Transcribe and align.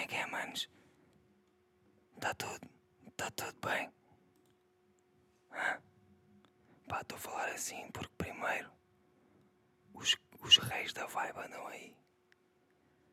é 0.00 0.06
que 0.06 0.16
é, 0.16 0.26
manos? 0.26 0.68
Está 2.14 2.34
tudo, 2.34 2.70
está 3.08 3.30
tudo 3.30 3.68
bem? 3.68 3.92
Hã? 5.52 5.82
Pá, 6.88 7.00
estou 7.02 7.16
a 7.16 7.20
falar 7.20 7.48
assim 7.50 7.90
porque 7.92 8.12
primeiro 8.16 8.70
os, 9.94 10.16
os 10.40 10.56
reis 10.58 10.92
da 10.92 11.06
vibe 11.06 11.38
andam 11.38 11.66
aí. 11.68 11.96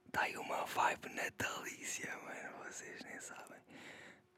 Está 0.08 0.22
aí 0.22 0.38
uma 0.38 0.66
vibe 0.66 1.10
natalícia, 1.10 2.18
mano, 2.20 2.64
vocês 2.64 3.04
nem 3.04 3.20
sabem. 3.20 3.62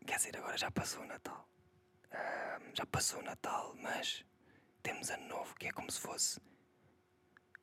Quer 0.05 0.15
dizer, 0.17 0.37
agora 0.37 0.57
já 0.57 0.71
passou 0.71 1.03
o 1.03 1.05
Natal. 1.05 1.47
Ahm, 2.11 2.73
já 2.73 2.85
passou 2.87 3.19
o 3.19 3.23
Natal, 3.23 3.75
mas 3.75 4.25
temos 4.81 5.09
ano 5.11 5.27
novo, 5.27 5.55
que 5.55 5.67
é 5.67 5.71
como 5.71 5.91
se 5.91 6.01
fosse 6.01 6.41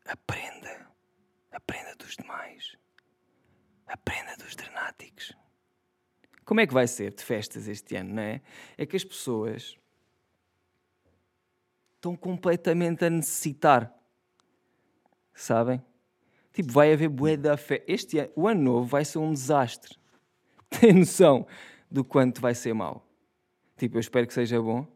a 0.07 0.17
prenda, 0.17 0.91
a 1.51 1.61
prenda 1.61 1.95
dos 1.97 2.17
demais, 2.17 2.77
a 3.87 3.97
prenda 3.97 4.37
dos 4.37 4.55
drenáticos. 4.55 5.33
Como 6.45 6.61
é 6.61 6.67
que 6.67 6.75
vai 6.75 6.87
ser 6.87 7.13
de 7.13 7.23
festas 7.23 7.67
este 7.67 7.97
ano, 7.97 8.15
não 8.15 8.23
é? 8.23 8.41
É 8.77 8.87
que 8.87 8.97
as 8.97 9.05
pessoas 9.05 9.77
estão 11.97 12.17
completamente 12.17 13.05
a 13.05 13.11
necessitar, 13.11 13.93
sabem? 15.35 15.83
Tipo, 16.53 16.73
vai 16.73 16.93
haver 16.93 17.09
bué 17.09 17.37
da 17.37 17.57
fé. 17.57 17.85
Este 17.87 18.19
ano, 18.19 18.31
o 18.37 18.49
ano 18.49 18.63
novo 18.63 18.87
vai 18.87 19.05
ser 19.05 19.19
um 19.19 19.33
desastre. 19.33 19.99
Tem 20.71 20.93
noção 20.93 21.47
do 21.91 22.05
quanto 22.05 22.41
vai 22.41 22.55
ser 22.55 22.73
mau? 22.73 23.07
Tipo, 23.77 23.97
eu 23.97 24.01
espero 24.01 24.27
que 24.27 24.33
seja 24.33 24.61
bom. 24.63 24.87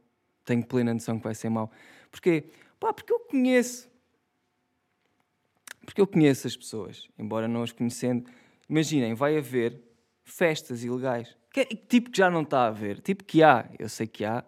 Tenho 0.45 0.65
plena 0.65 0.95
noção 0.95 1.19
que 1.19 1.25
vai 1.25 1.35
ser 1.35 1.51
mau. 1.51 1.71
Porquê? 2.11 2.51
Pá, 2.79 2.93
porque 2.93 3.13
eu 3.13 3.21
conheço. 3.21 3.91
Porque 5.85 6.01
eu 6.01 6.07
conheço 6.07 6.47
as 6.47 6.57
pessoas, 6.57 7.09
embora 7.19 7.47
não 7.47 7.63
as 7.63 7.73
conhecendo. 7.73 8.31
Imaginem, 8.71 9.15
vai 9.15 9.37
haver 9.37 9.83
festas 10.23 10.85
ilegais. 10.85 11.37
Que, 11.53 11.65
tipo 11.67 12.09
que 12.09 12.19
já 12.19 12.31
não 12.31 12.43
está 12.43 12.61
a 12.61 12.69
haver. 12.69 13.01
Tipo 13.01 13.25
que 13.25 13.43
há, 13.43 13.69
eu 13.81 13.89
sei 13.89 14.07
que 14.07 14.25
há. 14.25 14.45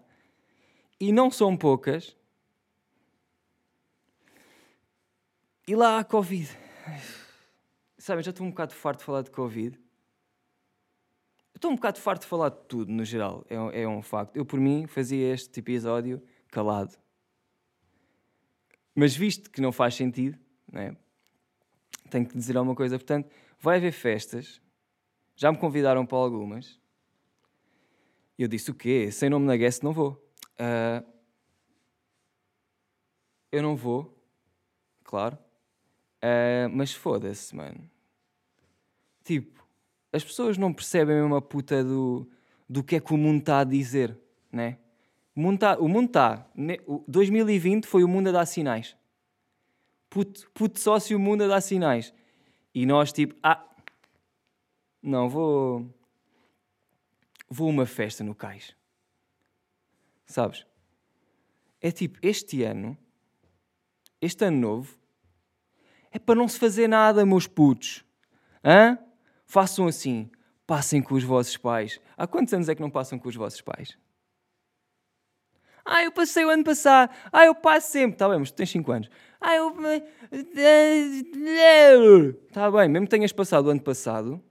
E 1.01 1.11
não 1.11 1.29
são 1.29 1.57
poucas. 1.57 2.17
E 5.67 5.75
lá 5.75 5.99
há 5.99 6.05
Covid. 6.05 6.49
Sabem, 7.99 8.23
já 8.23 8.31
estou 8.31 8.47
um 8.47 8.51
bocado 8.51 8.73
farto 8.75 9.01
de 9.01 9.05
falar 9.05 9.23
de 9.23 9.31
Covid. 9.33 9.77
Estou 11.55 11.73
um 11.73 11.75
bocado 11.75 11.99
farto 12.01 12.23
de 12.23 12.29
falar 12.29 12.51
de 12.51 12.59
tudo, 12.69 12.93
no 12.93 13.05
geral. 13.05 13.45
É, 13.51 13.59
um- 13.59 13.71
é 13.71 13.89
um 13.89 14.03
facto. 14.03 14.37
Eu, 14.37 14.45
por 14.45 14.61
mim, 14.61 14.87
fazia 14.87 15.33
este 15.35 15.59
episódio 15.59 16.23
calado. 16.49 16.97
Mas 18.95 19.17
visto 19.17 19.51
que 19.51 19.61
não 19.61 19.73
faz 19.73 19.95
sentido, 19.97 20.39
né? 20.71 20.97
tenho 22.11 22.27
que 22.29 22.37
dizer 22.37 22.57
alguma 22.57 22.77
coisa. 22.77 22.99
Portanto, 22.99 23.29
vai 23.63 23.77
haver 23.79 23.93
festas. 23.93 24.61
Já 25.37 25.51
me 25.53 25.57
convidaram 25.57 26.05
para 26.05 26.19
algumas. 26.19 26.79
Eu 28.37 28.49
disse, 28.49 28.73
o 28.73 28.75
quê? 28.75 29.11
Sem 29.13 29.31
nome 29.31 29.47
na 29.47 29.57
guest 29.57 29.83
não 29.83 29.93
vou. 29.93 30.21
Ah, 30.59 31.05
eu 33.53 33.63
não 33.63 33.77
vou, 33.77 34.19
claro. 35.05 35.39
Ah, 36.21 36.69
mas 36.73 36.93
foda-se, 36.93 37.55
mano. 37.55 37.89
Tipo, 39.23 39.65
as 40.13 40.25
pessoas 40.25 40.59
não 40.59 40.73
percebem 40.73 41.15
mesmo 41.17 41.37
a 41.37 41.41
puta 41.43 41.85
do, 41.85 42.29
do 42.69 42.83
que 42.83 42.97
é 42.97 43.01
que 43.01 43.15
o 43.15 43.17
mundo 43.17 43.39
está 43.39 43.61
a 43.61 43.65
dizer, 43.65 44.19
né? 44.51 44.79
O 45.37 45.41
mundo 45.41 45.55
está... 45.55 45.79
O 45.79 45.89
mundo 45.89 46.11
tá, 46.11 46.51
ne- 46.55 46.81
o 46.87 47.05
2020 47.07 47.87
foi 47.87 48.03
o 48.03 48.09
mundo 48.09 48.29
a 48.29 48.33
dar 48.33 48.47
sinais. 48.47 48.97
Puto, 50.11 50.51
puto 50.53 50.81
sócio, 50.81 51.17
o 51.17 51.21
mundo 51.21 51.45
a 51.45 51.47
dar 51.47 51.61
sinais. 51.61 52.13
E 52.75 52.87
nós, 52.87 53.13
tipo, 53.13 53.35
ah, 53.43 53.65
não, 55.03 55.29
vou... 55.29 55.87
Vou 57.49 57.69
uma 57.69 57.85
festa 57.85 58.25
no 58.25 58.35
cais. 58.35 58.75
Sabes? 60.25 60.67
É 61.81 61.91
tipo, 61.91 62.19
este 62.23 62.63
ano, 62.63 62.97
este 64.21 64.45
ano 64.45 64.57
novo, 64.57 64.99
é 66.11 66.19
para 66.19 66.35
não 66.35 66.49
se 66.49 66.59
fazer 66.59 66.89
nada, 66.89 67.27
meus 67.27 67.47
putos. 67.47 68.05
Hã? 68.65 68.99
Façam 69.45 69.87
assim. 69.87 70.31
Passem 70.67 71.03
com 71.03 71.15
os 71.15 71.25
vossos 71.25 71.57
pais. 71.57 72.01
Há 72.17 72.27
quantos 72.27 72.55
anos 72.55 72.69
é 72.69 72.75
que 72.75 72.81
não 72.81 72.91
passam 72.91 73.19
com 73.19 73.29
os 73.29 73.35
vossos 73.35 73.61
pais? 73.61 73.99
Ah, 75.85 76.05
eu 76.05 76.13
passei 76.13 76.45
o 76.45 76.49
ano 76.49 76.65
passado. 76.65 77.13
Ah, 77.33 77.45
eu 77.45 77.55
passo 77.55 77.91
sempre. 77.91 78.13
Está 78.13 78.29
bem, 78.29 78.39
mas 78.39 78.51
tu 78.51 78.55
tens 78.55 78.71
5 78.71 78.93
anos. 78.93 79.11
Ah, 79.43 79.57
eu. 79.57 79.73
Está 82.49 82.71
bem, 82.71 82.89
mesmo 82.89 83.07
que 83.07 83.11
tenhas 83.11 83.33
passado 83.33 83.67
o 83.67 83.71
ano 83.71 83.81
passado, 83.81 84.43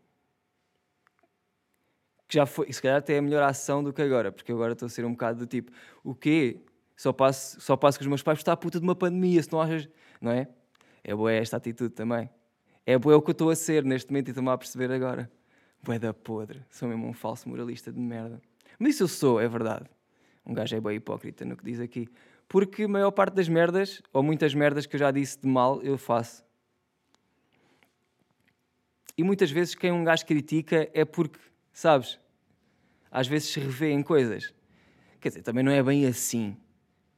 que 2.28 2.35
já 2.35 2.46
foi, 2.46 2.72
se 2.72 2.81
calhar 2.81 2.97
até 2.97 3.16
é 3.16 3.18
a 3.18 3.22
melhor 3.22 3.44
ação 3.44 3.84
do 3.84 3.91
que 3.91 4.01
agora, 4.01 4.31
porque 4.31 4.51
agora 4.51 4.74
estou 4.74 4.85
a 4.85 4.90
ser 4.90 5.06
um 5.06 5.12
bocado 5.12 5.40
do 5.40 5.47
tipo, 5.47 5.72
o 6.03 6.13
quê? 6.13 6.62
Só 6.96 7.12
passo, 7.12 7.59
só 7.59 7.75
passo 7.75 7.97
com 7.97 8.03
os 8.03 8.07
meus 8.07 8.22
pais 8.22 8.38
porque 8.38 8.44
está 8.44 8.53
a 8.53 8.57
puta 8.57 8.80
de 8.80 8.84
uma 8.84 8.96
pandemia, 8.96 9.41
se 9.41 9.51
não 9.51 9.59
achas. 9.59 9.90
Não 10.22 10.31
é? 10.31 10.47
É 11.03 11.16
boa 11.16 11.31
esta 11.31 11.57
atitude 11.57 11.94
também. 11.94 12.30
É 12.85 12.97
boa 12.97 13.18
o 13.18 13.22
que 13.22 13.31
eu 13.31 13.34
estou 13.34 13.50
a 13.50 13.56
ser 13.56 13.84
neste 13.84 14.12
momento 14.12 14.28
e 14.28 14.31
estou-me 14.31 14.50
a 14.50 14.57
perceber 14.57 14.91
agora. 14.91 15.31
Boé 15.81 15.97
da 15.97 16.13
podre. 16.13 16.62
Sou 16.69 16.88
mesmo 16.88 17.07
um 17.07 17.13
falso 17.13 17.50
moralista 17.50 17.91
de 17.91 18.00
merda. 18.00 18.40
Mas 18.78 18.96
isso 18.96 19.03
eu 19.03 19.07
sou, 19.07 19.41
é 19.41 19.47
verdade. 19.47 19.90
Um 20.46 20.53
gajo 20.53 20.75
é 20.75 20.80
bem 20.80 20.96
hipócrita 20.96 21.44
no 21.44 21.57
que 21.57 21.66
diz 21.66 21.80
aqui. 21.80 22.07
Porque 22.51 22.84
a 22.84 22.88
maior 22.89 23.12
parte 23.12 23.34
das 23.35 23.47
merdas, 23.47 24.01
ou 24.12 24.22
muitas 24.22 24.53
merdas 24.53 24.85
que 24.85 24.97
eu 24.97 25.00
já 25.00 25.09
disse 25.09 25.39
de 25.39 25.47
mal, 25.47 25.81
eu 25.84 25.97
faço. 25.97 26.44
E 29.17 29.23
muitas 29.23 29.50
vezes 29.50 29.73
quem 29.73 29.89
um 29.89 30.03
gajo 30.03 30.25
critica 30.25 30.89
é 30.94 31.06
porque, 31.06 31.39
sabes, 31.72 32.19
às 33.09 33.25
vezes 33.25 33.53
se 33.53 33.59
revê 33.62 33.91
em 33.91 34.03
coisas. 34.03 34.53
Quer 35.22 35.29
dizer, 35.29 35.44
também 35.44 35.63
não 35.63 35.72
é 35.72 35.81
bem 35.81 36.06
assim. 36.06 36.57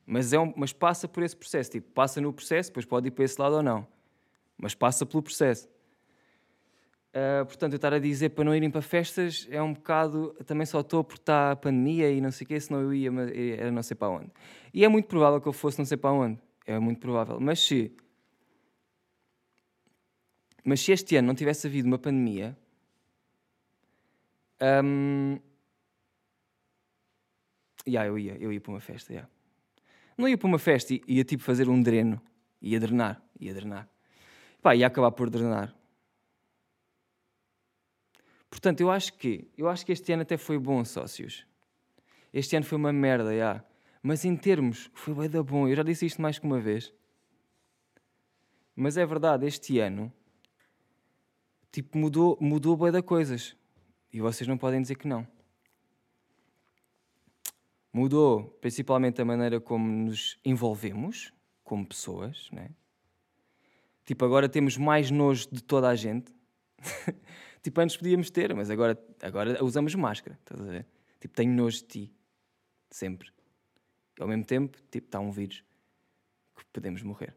Mas, 0.05 0.33
é 0.33 0.39
um, 0.39 0.53
mas 0.55 0.71
passa 0.71 1.07
por 1.07 1.23
esse 1.23 1.35
processo. 1.35 1.71
Tipo, 1.71 1.89
passa 1.94 2.21
no 2.21 2.31
processo, 2.31 2.69
depois 2.69 2.85
pode 2.85 3.07
ir 3.07 3.11
para 3.11 3.25
esse 3.25 3.41
lado 3.41 3.55
ou 3.55 3.63
não. 3.63 3.88
Mas 4.55 4.75
passa 4.75 5.03
pelo 5.03 5.23
processo. 5.23 5.67
Ah, 7.13 7.46
portanto, 7.46 7.74
eu 7.74 7.75
estar 7.75 7.94
a 7.94 8.00
dizer 8.00 8.29
para 8.29 8.44
não 8.44 8.56
irem 8.56 8.72
para 8.72 8.81
festas 8.81 9.47
é 9.51 9.62
um 9.62 9.74
bocado. 9.74 10.35
Também 10.46 10.66
só 10.66 10.79
estou 10.81 11.03
porque 11.03 11.22
está 11.22 11.51
a 11.51 11.56
pandemia 11.56 12.12
e 12.12 12.19
não 12.19 12.31
sei 12.31 12.46
o 12.46 12.47
quê, 12.47 12.59
senão 12.59 12.81
eu 12.81 12.94
ia, 12.94 13.12
era 13.57 13.72
não 13.72 13.84
sei 13.84 13.96
para 13.96 14.09
onde. 14.09 14.31
E 14.74 14.84
é 14.84 14.88
muito 14.88 15.07
provável 15.07 15.40
que 15.40 15.47
eu 15.47 15.53
fosse 15.53 15.78
não 15.78 15.85
sei 15.85 15.97
para 15.97 16.12
onde. 16.12 16.40
É 16.66 16.79
muito 16.79 17.00
provável. 17.00 17.40
Mas 17.40 17.59
se. 17.59 17.96
Mas 20.66 20.81
se 20.81 20.91
este 20.91 21.16
ano 21.18 21.28
não 21.28 21.35
tivesse 21.35 21.68
havido 21.68 21.88
uma 21.88 22.00
pandemia. 22.00 22.57
hum, 24.84 25.38
Ya, 27.85 28.06
eu 28.06 28.18
ia, 28.18 28.38
eu 28.40 28.51
ia 28.53 28.62
para 28.62 28.72
uma 28.72 28.80
festa, 28.80 29.13
ya. 29.13 29.28
Não 30.18 30.28
ia 30.28 30.38
para 30.38 30.47
uma 30.47 30.59
festa, 30.59 30.94
ia 31.06 31.24
tipo 31.25 31.44
fazer 31.44 31.68
um 31.68 31.81
dreno. 31.81 32.22
Ia 32.62 32.80
drenar, 32.80 33.22
ia 33.40 33.53
drenar. 33.53 33.90
Pá, 34.62 34.74
ia 34.74 34.88
acabar 34.88 35.12
por 35.12 35.30
drenar. 35.30 35.75
Portanto, 38.53 38.81
eu 38.81 38.91
acho 38.91 39.14
que, 39.14 39.50
eu 39.58 39.68
acho 39.68 39.84
que 39.84 39.91
este 39.91 40.14
ano 40.14 40.22
até 40.22 40.38
foi 40.38 40.59
bom, 40.59 40.86
sócios. 40.86 41.44
Este 42.31 42.56
ano 42.56 42.64
foi 42.64 42.78
uma 42.78 42.94
merda, 42.94 43.36
já. 43.36 43.66
Mas 44.00 44.24
em 44.25 44.38
termos, 44.38 44.91
foi 44.94 45.12
bem 45.16 45.28
da 45.28 45.41
bom. 45.41 45.68
Eu 45.68 45.75
já 45.75 45.81
disse 45.81 46.06
isto 46.06 46.22
mais 46.22 46.38
que 46.38 46.46
uma 46.46 46.59
vez. 46.59 46.94
Mas 48.75 48.96
é 48.96 49.03
verdade, 49.08 49.47
este 49.47 49.80
ano, 49.80 50.13
tipo, 51.72 51.97
mudou, 51.97 52.38
mudou 52.40 52.78
bem 52.78 52.92
da 52.92 53.02
coisas. 53.02 53.58
E 54.13 54.22
vocês 54.22 54.47
não 54.47 54.56
podem 54.56 54.84
dizer 54.84 54.97
que 54.97 55.08
não. 55.08 55.28
Mudou 57.92 58.56
principalmente 58.62 59.19
a 59.19 59.25
maneira 59.25 59.59
como 59.59 59.92
nos 59.92 60.38
envolvemos 60.46 61.34
como 61.63 61.88
pessoas, 61.88 62.52
né? 62.52 62.69
Tipo, 64.06 64.25
agora 64.25 64.47
temos 64.47 64.78
mais 64.78 65.09
nojo 65.09 65.47
de 65.52 65.63
toda 65.63 65.90
a 65.90 65.96
gente. 65.96 66.31
tipo, 67.63 67.79
antes 67.81 67.97
podíamos 67.97 68.29
ter, 68.29 68.53
mas 68.53 68.69
agora, 68.69 69.01
agora 69.21 69.63
usamos 69.63 69.95
máscara, 69.95 70.38
estás 70.39 70.62
a 70.62 70.71
ver? 70.71 70.86
Tipo, 71.19 71.33
tenho 71.33 71.54
nojo 71.54 71.77
de 71.77 71.86
ti. 71.86 72.13
Sempre. 72.92 73.31
E 74.19 74.21
ao 74.21 74.27
mesmo 74.27 74.44
tempo, 74.44 74.77
tipo, 74.92 75.07
está 75.07 75.19
um 75.19 75.31
vírus 75.31 75.63
que 76.56 76.65
podemos 76.71 77.01
morrer. 77.01 77.33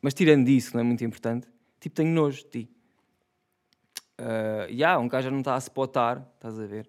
Mas 0.00 0.14
tirando 0.14 0.46
disso, 0.46 0.70
que 0.70 0.74
não 0.76 0.80
é 0.80 0.84
muito 0.84 1.04
importante, 1.04 1.46
tipo, 1.78 1.94
tenho 1.94 2.10
nojo 2.10 2.42
de 2.44 2.48
ti. 2.48 2.70
E 4.70 4.84
uh, 4.84 4.98
um 4.98 5.08
gajo 5.08 5.26
já 5.26 5.30
não 5.30 5.40
está 5.40 5.54
a 5.54 5.58
spotar, 5.58 6.26
estás 6.34 6.58
a 6.58 6.66
ver? 6.66 6.88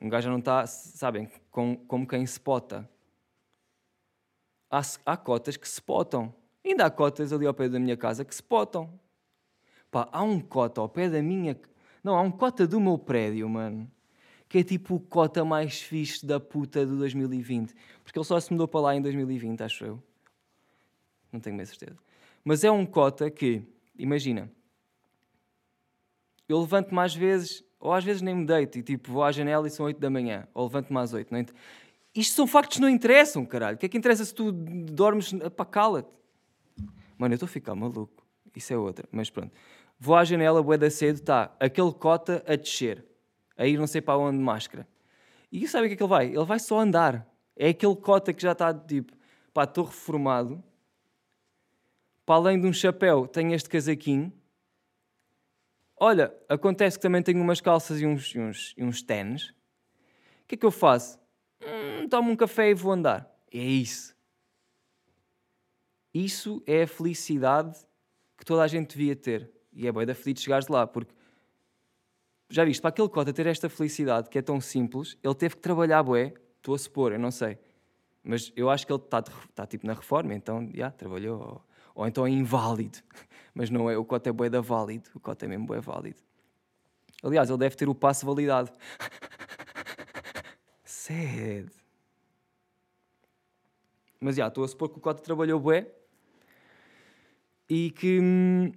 Um 0.00 0.08
gajo 0.08 0.24
já 0.24 0.30
não 0.30 0.38
está, 0.38 0.66
sabem, 0.66 1.30
com, 1.50 1.76
como 1.76 2.06
quem 2.06 2.24
spota. 2.26 2.88
Há, 4.70 4.80
há 5.04 5.16
cotas 5.16 5.56
que 5.56 5.66
spotam. 5.66 6.34
Ainda 6.64 6.86
há 6.86 6.90
cotas 6.90 7.32
ali 7.32 7.46
ao 7.46 7.54
pé 7.54 7.68
da 7.68 7.78
minha 7.78 7.96
casa 7.96 8.24
que 8.24 8.34
spotam. 8.34 8.98
Pá, 9.90 10.08
há 10.12 10.22
um 10.22 10.40
cota 10.40 10.80
ao 10.80 10.88
pé 10.88 11.08
da 11.08 11.22
minha. 11.22 11.58
Não, 12.02 12.14
há 12.16 12.20
um 12.20 12.30
cota 12.30 12.66
do 12.66 12.80
meu 12.80 12.98
prédio, 12.98 13.48
mano. 13.48 13.90
Que 14.48 14.58
é 14.58 14.64
tipo 14.64 14.94
o 14.94 15.00
cota 15.00 15.44
mais 15.44 15.80
fixe 15.80 16.24
da 16.24 16.40
puta 16.40 16.86
do 16.86 16.96
2020. 16.96 17.74
Porque 18.02 18.18
ele 18.18 18.24
só 18.24 18.38
se 18.40 18.52
mudou 18.52 18.66
para 18.66 18.80
lá 18.80 18.96
em 18.96 19.02
2020, 19.02 19.62
acho 19.62 19.84
eu. 19.84 20.02
Não 21.32 21.40
tenho 21.40 21.56
bem 21.56 21.66
certeza. 21.66 21.98
Mas 22.44 22.64
é 22.64 22.70
um 22.70 22.86
cota 22.86 23.30
que, 23.30 23.62
imagina, 23.98 24.50
eu 26.48 26.60
levanto 26.60 26.94
mais 26.94 27.14
vezes 27.14 27.62
Ou 27.80 27.92
às 27.92 28.04
vezes 28.04 28.22
nem 28.22 28.34
me 28.34 28.44
deito 28.44 28.78
e 28.78 28.82
tipo 28.82 29.12
vou 29.12 29.22
à 29.22 29.30
janela 29.30 29.66
e 29.66 29.70
são 29.70 29.86
8 29.86 30.00
da 30.00 30.10
manhã. 30.10 30.48
Ou 30.52 30.64
levanto-me 30.64 30.98
às 30.98 31.12
8. 31.12 31.30
Não 31.30 31.40
int... 31.40 31.50
Isto 32.14 32.34
são 32.34 32.46
factos 32.46 32.76
que 32.76 32.82
não 32.82 32.88
interessam, 32.88 33.46
caralho. 33.46 33.76
O 33.76 33.78
que 33.78 33.86
é 33.86 33.88
que 33.88 33.96
interessa 33.96 34.24
se 34.24 34.34
tu 34.34 34.50
dormes. 34.50 35.32
Pá, 35.56 35.64
cala-te. 35.64 36.08
Mano, 37.16 37.34
eu 37.34 37.36
estou 37.36 37.46
a 37.46 37.50
ficar 37.50 37.74
maluco. 37.74 38.26
Isso 38.56 38.72
é 38.72 38.76
outra. 38.76 39.08
Mas 39.12 39.30
pronto. 39.30 39.52
Vou 39.98 40.14
à 40.14 40.24
janela, 40.24 40.62
bué 40.62 40.78
da 40.78 40.90
cedo, 40.90 41.16
está 41.16 41.54
aquele 41.58 41.92
cota 41.92 42.44
a 42.46 42.54
descer. 42.54 43.04
A 43.56 43.66
ir 43.66 43.76
não 43.76 43.86
sei 43.86 44.00
para 44.00 44.16
onde 44.16 44.38
máscara. 44.38 44.86
E 45.50 45.66
sabe 45.66 45.86
o 45.86 45.88
que 45.88 45.94
é 45.94 45.96
que 45.96 46.02
ele 46.02 46.08
vai? 46.10 46.26
Ele 46.26 46.44
vai 46.44 46.60
só 46.60 46.78
andar. 46.78 47.26
É 47.56 47.70
aquele 47.70 47.96
cota 47.96 48.32
que 48.32 48.42
já 48.42 48.52
está 48.52 48.72
tipo, 48.72 49.12
pá, 49.52 49.64
estou 49.64 49.84
reformado. 49.84 50.62
Para 52.24 52.36
além 52.36 52.60
de 52.60 52.66
um 52.66 52.72
chapéu, 52.72 53.26
tenho 53.26 53.52
este 53.54 53.68
casaquinho. 53.68 54.32
Olha, 55.96 56.32
acontece 56.48 56.96
que 56.96 57.02
também 57.02 57.22
tenho 57.22 57.42
umas 57.42 57.60
calças 57.60 58.00
e 58.00 58.06
uns, 58.06 58.36
uns, 58.36 58.74
uns 58.78 59.02
tênis. 59.02 59.48
O 59.48 59.54
que 60.46 60.54
é 60.54 60.58
que 60.58 60.66
eu 60.66 60.70
faço? 60.70 61.18
Hum, 61.60 62.08
tomo 62.08 62.30
um 62.30 62.36
café 62.36 62.70
e 62.70 62.74
vou 62.74 62.92
andar. 62.92 63.28
É 63.52 63.58
isso. 63.58 64.16
Isso 66.14 66.62
é 66.66 66.82
a 66.82 66.86
felicidade 66.86 67.76
que 68.36 68.44
toda 68.44 68.62
a 68.62 68.68
gente 68.68 68.96
devia 68.96 69.16
ter. 69.16 69.57
E 69.78 69.86
é 69.86 69.92
bem 69.92 70.04
da 70.04 70.12
feliz 70.12 70.42
chegares 70.42 70.66
lá, 70.66 70.88
porque 70.88 71.14
já 72.50 72.64
viste, 72.64 72.80
para 72.80 72.88
aquele 72.88 73.08
cota 73.08 73.32
ter 73.32 73.46
esta 73.46 73.68
felicidade 73.68 74.28
que 74.28 74.36
é 74.36 74.42
tão 74.42 74.60
simples, 74.60 75.16
ele 75.22 75.34
teve 75.36 75.54
que 75.54 75.62
trabalhar 75.62 76.02
bué, 76.02 76.34
estou 76.56 76.74
a 76.74 76.78
supor, 76.78 77.12
eu 77.12 77.18
não 77.18 77.30
sei. 77.30 77.56
Mas 78.24 78.52
eu 78.56 78.68
acho 78.68 78.84
que 78.84 78.92
ele 78.92 79.00
está, 79.00 79.20
está 79.20 79.66
tipo 79.68 79.86
na 79.86 79.92
reforma, 79.92 80.34
então 80.34 80.66
já 80.66 80.74
yeah, 80.74 80.96
trabalhou. 80.96 81.40
Ou, 81.40 81.64
ou, 81.94 82.08
então 82.08 82.26
é 82.26 82.30
inválido. 82.30 82.98
Mas 83.54 83.70
não 83.70 83.88
é, 83.88 83.96
o 83.96 84.04
cota 84.04 84.28
é 84.28 84.32
bué 84.32 84.50
da 84.50 84.60
válido, 84.60 85.08
o 85.14 85.20
cota 85.20 85.44
é 85.44 85.48
mesmo 85.48 85.66
bué 85.66 85.80
válido. 85.80 86.18
Aliás, 87.22 87.48
ele 87.48 87.58
deve 87.58 87.76
ter 87.76 87.88
o 87.88 87.94
passo 87.94 88.26
validado. 88.26 88.72
Sad. 90.82 91.70
Mas 94.20 94.34
já, 94.34 94.40
yeah, 94.40 94.48
estou 94.48 94.64
a 94.64 94.68
supor 94.68 94.88
que 94.88 94.98
o 94.98 95.00
cota 95.00 95.22
trabalhou 95.22 95.60
bué 95.60 95.86
e 97.70 97.92
que 97.92 98.18
hum, 98.20 98.72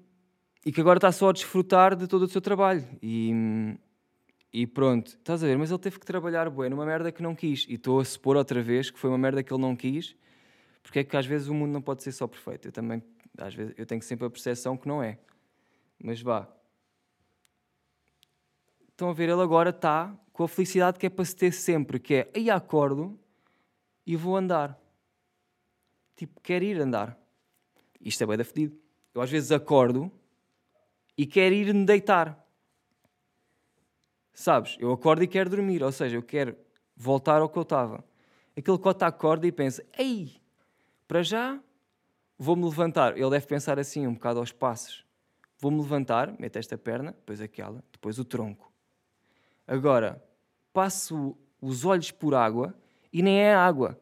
e 0.65 0.71
que 0.71 0.79
agora 0.79 0.97
está 0.97 1.11
só 1.11 1.29
a 1.29 1.33
desfrutar 1.33 1.95
de 1.95 2.07
todo 2.07 2.23
o 2.23 2.27
seu 2.27 2.41
trabalho. 2.41 2.87
E, 3.01 3.31
e 4.53 4.67
pronto, 4.67 5.07
estás 5.07 5.43
a 5.43 5.47
ver? 5.47 5.57
Mas 5.57 5.71
ele 5.71 5.79
teve 5.79 5.99
que 5.99 6.05
trabalhar 6.05 6.49
bué 6.49 6.69
numa 6.69 6.85
merda 6.85 7.11
que 7.11 7.23
não 7.23 7.35
quis. 7.35 7.65
E 7.67 7.75
estou 7.75 7.99
a 7.99 8.05
supor 8.05 8.35
outra 8.35 8.61
vez 8.61 8.91
que 8.91 8.99
foi 8.99 9.09
uma 9.09 9.17
merda 9.17 9.41
que 9.41 9.51
ele 9.51 9.61
não 9.61 9.75
quis, 9.75 10.15
porque 10.83 10.99
é 10.99 11.03
que 11.03 11.17
às 11.17 11.25
vezes 11.25 11.47
o 11.47 11.53
mundo 11.53 11.71
não 11.71 11.81
pode 11.81 12.03
ser 12.03 12.11
só 12.11 12.27
perfeito. 12.27 12.67
Eu 12.67 12.71
também, 12.71 13.01
às 13.37 13.55
vezes, 13.55 13.73
eu 13.77 13.85
tenho 13.85 14.01
sempre 14.01 14.25
a 14.25 14.29
percepção 14.29 14.77
que 14.77 14.87
não 14.87 15.01
é. 15.01 15.17
Mas 16.03 16.21
vá. 16.21 16.47
Estão 18.89 19.09
a 19.09 19.13
ver? 19.13 19.29
Ele 19.29 19.41
agora 19.41 19.71
está 19.71 20.15
com 20.31 20.43
a 20.43 20.47
felicidade 20.47 20.99
que 20.99 21.07
é 21.07 21.09
para 21.09 21.25
se 21.25 21.35
ter 21.35 21.51
sempre, 21.51 21.99
que 21.99 22.13
é 22.13 22.31
aí 22.35 22.49
acordo 22.51 23.19
e 24.05 24.15
vou 24.15 24.35
andar. 24.37 24.79
Tipo, 26.15 26.39
quero 26.41 26.63
ir 26.63 26.79
andar. 26.79 27.17
Isto 27.99 28.23
é 28.23 28.27
bem 28.27 28.37
da 28.37 28.43
fedido. 28.43 28.77
Eu 29.13 29.21
às 29.21 29.29
vezes 29.29 29.51
acordo 29.51 30.11
e 31.21 31.25
quer 31.27 31.51
ir 31.51 31.71
me 31.71 31.85
deitar. 31.85 32.43
Sabes? 34.33 34.75
Eu 34.79 34.91
acordo 34.91 35.21
e 35.21 35.27
quero 35.27 35.51
dormir, 35.51 35.83
ou 35.83 35.91
seja, 35.91 36.17
eu 36.17 36.23
quero 36.23 36.57
voltar 36.97 37.41
ao 37.41 37.47
que 37.47 37.59
eu 37.59 37.61
estava. 37.61 38.03
Aquele 38.57 38.79
cota 38.79 39.05
acorda 39.05 39.45
e 39.45 39.51
pensa: 39.51 39.85
Ei, 39.95 40.41
para 41.07 41.21
já 41.21 41.61
vou-me 42.39 42.63
levantar. 42.63 43.15
Ele 43.15 43.29
deve 43.29 43.45
pensar 43.45 43.77
assim, 43.77 44.07
um 44.07 44.15
bocado 44.15 44.39
aos 44.39 44.51
passos. 44.51 45.05
Vou-me 45.59 45.79
levantar, 45.79 46.33
meto 46.39 46.57
esta 46.57 46.75
perna, 46.75 47.11
depois 47.11 47.39
aquela, 47.39 47.83
depois 47.91 48.17
o 48.17 48.25
tronco. 48.25 48.73
Agora, 49.67 50.25
passo 50.73 51.37
os 51.61 51.85
olhos 51.85 52.09
por 52.09 52.33
água 52.33 52.73
e 53.13 53.21
nem 53.21 53.41
é 53.41 53.53
água. 53.53 53.95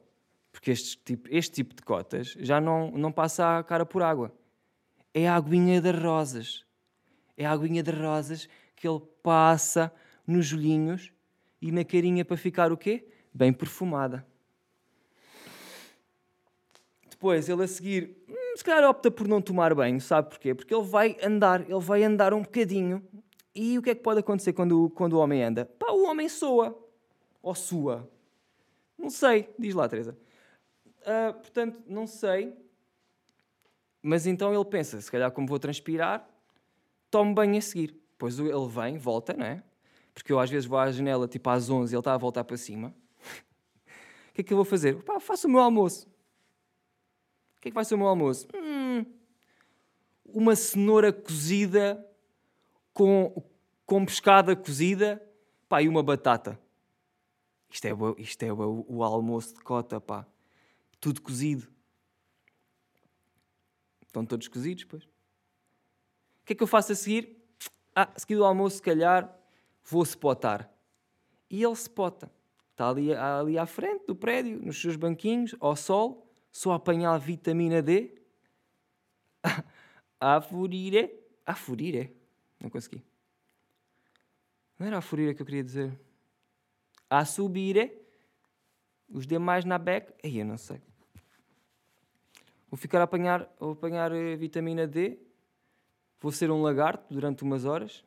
Porque 0.53 0.71
este 0.71 0.97
tipo, 0.99 1.27
este 1.29 1.51
tipo 1.51 1.75
de 1.75 1.81
cotas 1.81 2.29
já 2.39 2.61
não, 2.61 2.89
não 2.91 3.11
passa 3.11 3.59
a 3.59 3.63
cara 3.65 3.85
por 3.85 4.01
água. 4.01 4.33
É 5.13 5.27
a 5.27 5.35
aguinha 5.35 5.81
das 5.81 6.01
rosas 6.01 6.68
é 7.39 7.45
a 7.45 7.51
aguinha 7.51 7.81
de 7.81 7.89
rosas 7.89 8.49
que 8.75 8.85
ele 8.85 9.01
passa 9.23 9.91
nos 10.27 10.51
olhinhos 10.51 11.11
e 11.61 11.71
na 11.71 11.85
carinha 11.85 12.25
para 12.25 12.35
ficar 12.35 12.69
o 12.69 12.77
quê? 12.77 13.07
Bem 13.33 13.53
perfumada. 13.53 14.27
Depois 17.09 17.47
ele 17.47 17.63
a 17.63 17.67
seguir, 17.67 18.17
hum, 18.27 18.57
se 18.57 18.63
calhar 18.63 18.89
opta 18.89 19.09
por 19.09 19.25
não 19.25 19.41
tomar 19.41 19.73
banho, 19.73 20.01
sabe 20.01 20.29
porquê? 20.29 20.53
Porque 20.53 20.73
ele 20.75 20.83
vai 20.83 21.17
andar, 21.23 21.61
ele 21.61 21.79
vai 21.79 22.03
andar 22.03 22.33
um 22.33 22.41
bocadinho. 22.41 23.01
E 23.55 23.77
o 23.77 23.81
que 23.81 23.91
é 23.91 23.95
que 23.95 24.01
pode 24.01 24.19
acontecer 24.19 24.51
quando, 24.51 24.89
quando 24.89 25.13
o 25.13 25.19
homem 25.19 25.41
anda? 25.41 25.65
Pá, 25.65 25.91
o 25.91 26.03
homem 26.03 26.27
soa. 26.27 26.77
Ou 27.41 27.55
sua. 27.55 28.09
Não 28.97 29.09
sei, 29.09 29.49
diz 29.57 29.73
lá, 29.73 29.87
Teresa. 29.87 30.17
Uh, 31.01 31.33
portanto, 31.35 31.81
não 31.87 32.05
sei. 32.05 32.53
Mas 34.01 34.27
então 34.27 34.53
ele 34.53 34.65
pensa, 34.65 34.99
se 34.99 35.09
calhar 35.09 35.31
como 35.31 35.47
vou 35.47 35.57
transpirar, 35.57 36.28
tomo 37.09 37.33
banho 37.33 37.57
a 37.57 37.61
seguir. 37.61 37.95
Depois 38.11 38.37
ele 38.37 38.67
vem, 38.67 38.97
volta, 38.97 39.33
não 39.33 39.45
é? 39.45 39.63
Porque 40.13 40.31
eu 40.31 40.39
às 40.39 40.49
vezes 40.49 40.67
vou 40.67 40.77
à 40.77 40.91
janela 40.91 41.27
tipo 41.27 41.49
às 41.49 41.69
11 41.69 41.93
e 41.93 41.95
ele 41.95 41.99
está 41.99 42.13
a 42.13 42.17
voltar 42.17 42.43
para 42.43 42.57
cima. 42.57 42.93
o 44.29 44.33
que 44.33 44.41
é 44.41 44.43
que 44.43 44.53
eu 44.53 44.57
vou 44.57 44.65
fazer? 44.65 45.01
Pá, 45.03 45.19
faço 45.19 45.47
o 45.47 45.49
meu 45.49 45.61
almoço. 45.61 46.07
O 47.57 47.61
que 47.61 47.69
é 47.69 47.71
que 47.71 47.75
vai 47.75 47.85
ser 47.85 47.95
o 47.95 47.97
meu 47.97 48.07
almoço? 48.07 48.47
Hum, 48.55 49.05
uma 50.25 50.55
cenoura 50.55 51.11
cozida 51.11 52.05
com, 52.93 53.43
com 53.85 54.05
pescada 54.05 54.55
cozida 54.55 55.21
pá, 55.67 55.81
e 55.81 55.87
uma 55.87 56.03
batata. 56.03 56.59
Isto 57.69 57.85
é, 57.85 57.91
isto 58.17 58.43
é 58.43 58.51
o, 58.51 58.85
o 58.87 59.03
almoço 59.03 59.53
de 59.53 59.61
cota, 59.61 60.01
pá. 60.01 60.25
Tudo 60.99 61.21
cozido. 61.21 61.67
Estão 64.05 64.25
todos 64.25 64.47
cozidos, 64.47 64.83
pois 64.85 65.07
que 66.49 66.53
é 66.53 66.55
que 66.55 66.63
eu 66.63 66.67
faço 66.67 66.91
a 66.91 66.95
seguir? 66.95 67.37
Ah, 67.95 68.09
a 68.15 68.19
seguir 68.19 68.35
do 68.35 68.43
almoço, 68.43 68.77
se 68.77 68.81
calhar, 68.81 69.31
vou 69.83 70.01
spotar. 70.01 70.67
E 71.47 71.63
ele 71.63 71.75
spota. 71.75 72.31
Está 72.71 72.89
ali, 72.89 73.13
ali 73.13 73.55
à 73.55 73.67
frente 73.67 74.07
do 74.07 74.15
prédio, 74.15 74.59
nos 74.59 74.81
seus 74.81 74.95
banquinhos, 74.95 75.55
ao 75.59 75.75
sol, 75.75 76.27
só 76.51 76.71
a 76.71 76.77
apanhar 76.77 77.15
vitamina 77.19 77.83
D. 77.83 78.19
a 80.19 80.41
furire. 80.41 81.13
A 81.45 81.53
furire? 81.53 82.17
Não 82.59 82.67
consegui. 82.67 83.03
Não 84.79 84.87
era 84.87 84.97
a 84.97 85.01
furire 85.01 85.35
que 85.35 85.43
eu 85.43 85.45
queria 85.45 85.63
dizer. 85.63 85.99
A 87.07 87.25
subire. 87.25 87.95
Os 89.07 89.27
demais 89.27 89.65
na 89.65 89.77
beca. 89.77 90.15
Aí 90.23 90.39
eu 90.39 90.45
não 90.47 90.57
sei. 90.57 90.81
Vou 92.71 92.77
ficar 92.77 93.01
a 93.01 93.03
apanhar, 93.03 93.47
a 93.61 93.71
apanhar 93.71 94.11
eh, 94.11 94.35
vitamina 94.35 94.87
D 94.87 95.28
Vou 96.21 96.31
ser 96.31 96.51
um 96.51 96.61
lagarto 96.61 97.13
durante 97.13 97.43
umas 97.43 97.65
horas. 97.65 98.03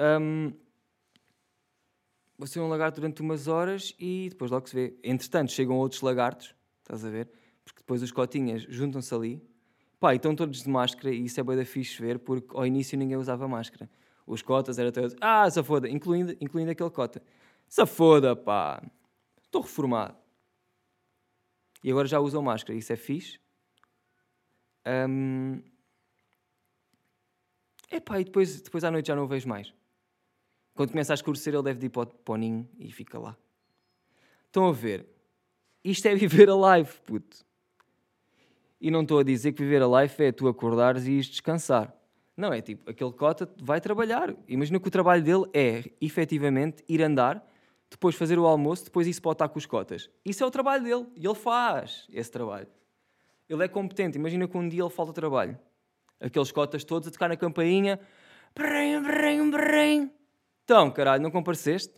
Um, 0.00 0.52
vou 2.38 2.46
ser 2.46 2.60
um 2.60 2.68
lagarto 2.68 3.00
durante 3.00 3.20
umas 3.20 3.48
horas 3.48 3.94
e 3.98 4.28
depois 4.30 4.50
logo 4.50 4.68
se 4.68 4.74
vê. 4.74 4.96
Entretanto, 5.02 5.52
chegam 5.52 5.76
outros 5.76 6.02
lagartos, 6.02 6.54
estás 6.82 7.04
a 7.04 7.10
ver? 7.10 7.28
Porque 7.64 7.80
depois 7.80 8.02
os 8.02 8.12
cotinhas 8.12 8.62
juntam-se 8.62 9.14
ali. 9.14 9.42
Pá, 9.98 10.12
e 10.12 10.16
estão 10.16 10.36
todos 10.36 10.62
de 10.62 10.68
máscara 10.68 11.14
e 11.14 11.24
isso 11.24 11.40
é 11.40 11.42
bem 11.42 11.56
da 11.56 11.64
fixe 11.64 12.00
ver, 12.00 12.18
porque 12.18 12.56
ao 12.56 12.66
início 12.66 12.98
ninguém 12.98 13.16
usava 13.16 13.48
máscara. 13.48 13.90
Os 14.26 14.42
cotas 14.42 14.78
eram 14.78 14.92
todos, 14.92 15.16
ah, 15.20 15.50
safoda, 15.50 15.88
incluindo, 15.88 16.36
incluindo 16.40 16.70
aquele 16.70 16.90
cota. 16.90 17.22
Safoda, 17.68 18.36
pá, 18.36 18.82
estou 19.42 19.62
reformado. 19.62 20.16
E 21.82 21.90
agora 21.90 22.06
já 22.06 22.20
usam 22.20 22.42
máscara, 22.42 22.78
isso 22.78 22.92
é 22.92 22.96
fixe. 22.96 23.38
Um, 24.86 25.62
Epá, 27.94 28.20
e 28.20 28.24
depois, 28.24 28.60
depois 28.60 28.82
à 28.82 28.90
noite 28.90 29.06
já 29.06 29.14
não 29.14 29.22
o 29.22 29.28
vejo 29.28 29.48
mais. 29.48 29.72
Quando 30.74 30.90
começa 30.90 31.12
a 31.12 31.14
escurecer, 31.14 31.54
ele 31.54 31.62
deve 31.62 31.86
ir 31.86 31.88
para 31.88 32.02
o, 32.02 32.06
para 32.06 32.34
o 32.34 32.36
ninho 32.36 32.68
e 32.76 32.90
fica 32.90 33.20
lá. 33.20 33.36
Estão 34.46 34.66
a 34.66 34.72
ver? 34.72 35.06
Isto 35.84 36.08
é 36.08 36.14
viver 36.16 36.50
a 36.50 36.56
live, 36.56 36.90
puto. 37.06 37.46
E 38.80 38.90
não 38.90 39.02
estou 39.02 39.20
a 39.20 39.22
dizer 39.22 39.52
que 39.52 39.62
viver 39.62 39.80
a 39.80 39.86
live 39.86 40.12
é 40.24 40.32
tu 40.32 40.48
acordares 40.48 41.06
e 41.06 41.12
ires 41.12 41.26
descansar. 41.26 41.94
Não, 42.36 42.52
é 42.52 42.60
tipo, 42.60 42.90
aquele 42.90 43.12
cota 43.12 43.48
vai 43.62 43.80
trabalhar. 43.80 44.34
Imagina 44.48 44.80
que 44.80 44.88
o 44.88 44.90
trabalho 44.90 45.22
dele 45.22 45.44
é, 45.54 45.92
efetivamente, 46.00 46.82
ir 46.88 47.00
andar, 47.00 47.48
depois 47.88 48.16
fazer 48.16 48.40
o 48.40 48.46
almoço, 48.46 48.86
depois 48.86 49.06
ir 49.06 49.14
se 49.14 49.20
botar 49.20 49.48
com 49.48 49.58
os 49.58 49.66
cotas. 49.66 50.10
Isso 50.24 50.42
é 50.42 50.46
o 50.46 50.50
trabalho 50.50 50.82
dele. 50.82 51.06
E 51.14 51.24
ele 51.24 51.36
faz 51.36 52.08
esse 52.12 52.32
trabalho. 52.32 52.66
Ele 53.48 53.62
é 53.62 53.68
competente. 53.68 54.18
Imagina 54.18 54.48
que 54.48 54.58
um 54.58 54.68
dia 54.68 54.82
ele 54.82 54.90
falta 54.90 55.12
trabalho 55.12 55.56
aqueles 56.24 56.50
cotas 56.50 56.84
todos 56.84 57.08
a 57.08 57.10
tocar 57.10 57.28
na 57.28 57.36
campainha. 57.36 58.00
Brem, 58.54 59.02
brem, 59.02 59.50
brem. 59.50 60.12
Então, 60.64 60.90
caralho, 60.90 61.22
não 61.22 61.30
compareceste? 61.30 61.94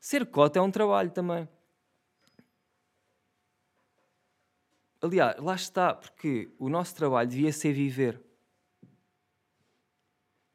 Ser 0.00 0.26
cota 0.26 0.58
é 0.58 0.62
um 0.62 0.70
trabalho 0.70 1.10
também. 1.10 1.48
Aliás, 5.00 5.38
lá 5.38 5.54
está, 5.54 5.94
porque 5.94 6.50
o 6.58 6.68
nosso 6.68 6.94
trabalho 6.94 7.28
devia 7.28 7.52
ser 7.52 7.72
viver. 7.72 8.20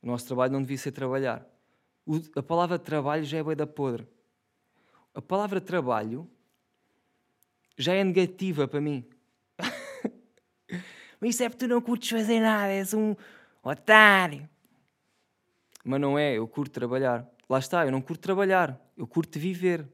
O 0.01 0.07
nosso 0.07 0.25
trabalho 0.25 0.51
não 0.51 0.61
devia 0.61 0.77
ser 0.77 0.91
trabalhar. 0.91 1.47
O- 2.05 2.19
a 2.35 2.43
palavra 2.43 2.77
trabalho 2.77 3.23
já 3.23 3.37
é 3.37 3.43
bué 3.43 3.55
da 3.55 3.65
podre. 3.67 4.07
A 5.13 5.21
palavra 5.21 5.61
trabalho 5.61 6.29
já 7.77 7.93
é 7.93 8.03
negativa 8.03 8.67
para 8.67 8.81
mim. 8.81 9.07
Mas 11.23 11.35
isso 11.35 11.43
é 11.43 11.47
porque 11.49 11.63
tu 11.65 11.69
não 11.69 11.79
curtes 11.81 12.09
fazer 12.09 12.41
nada, 12.41 12.67
és 12.67 12.93
um 12.93 13.15
otário. 13.63 14.49
Mas 15.85 16.01
não 16.01 16.19
é, 16.19 16.37
eu 16.37 16.45
curto 16.45 16.73
trabalhar. 16.73 17.25
Lá 17.49 17.59
está, 17.59 17.85
eu 17.85 17.91
não 17.93 18.01
curto 18.01 18.19
trabalhar, 18.19 18.77
eu 18.97 19.07
curto 19.07 19.39
viver. 19.39 19.87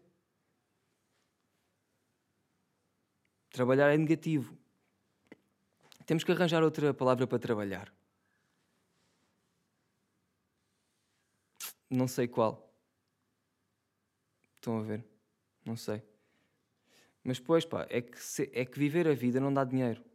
Trabalhar 3.51 3.93
é 3.93 3.97
negativo. 3.97 4.57
Temos 6.03 6.23
que 6.23 6.31
arranjar 6.31 6.63
outra 6.63 6.95
palavra 6.95 7.27
para 7.27 7.37
trabalhar. 7.37 7.93
Não 11.87 12.07
sei 12.07 12.27
qual. 12.27 12.73
Estão 14.55 14.79
a 14.79 14.81
ver? 14.81 15.05
Não 15.63 15.75
sei. 15.75 16.01
Mas 17.23 17.39
pois 17.39 17.65
pá, 17.65 17.85
é 17.87 18.01
que, 18.01 18.19
se- 18.19 18.49
é 18.51 18.65
que 18.65 18.79
viver 18.79 19.07
a 19.07 19.13
vida 19.13 19.39
não 19.39 19.53
dá 19.53 19.63
dinheiro. 19.63 20.08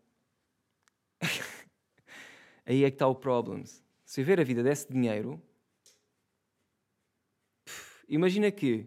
Aí 2.66 2.85
é 2.85 2.90
que 2.90 2.94
está 2.97 3.06
o 3.06 3.14
problem. 3.14 3.64
Se 4.04 4.23
viver 4.23 4.40
a 4.40 4.44
vida 4.44 4.62
desse 4.62 4.90
dinheiro, 4.90 5.40
imagina 8.09 8.50
que 8.50 8.87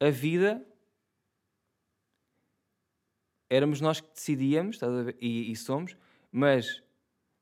a 0.00 0.10
vida 0.10 0.66
éramos 3.48 3.80
nós 3.80 4.00
que 4.00 4.12
decidíamos, 4.12 4.78
ver? 4.78 5.16
E, 5.20 5.50
e 5.50 5.56
somos, 5.56 5.96
mas 6.32 6.82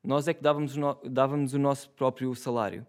nós 0.03 0.27
é 0.27 0.33
que 0.33 0.41
dávamos 0.41 0.75
o, 0.75 0.79
no- 0.79 1.01
dávamos 1.09 1.53
o 1.53 1.59
nosso 1.59 1.89
próprio 1.91 2.33
salário. 2.35 2.85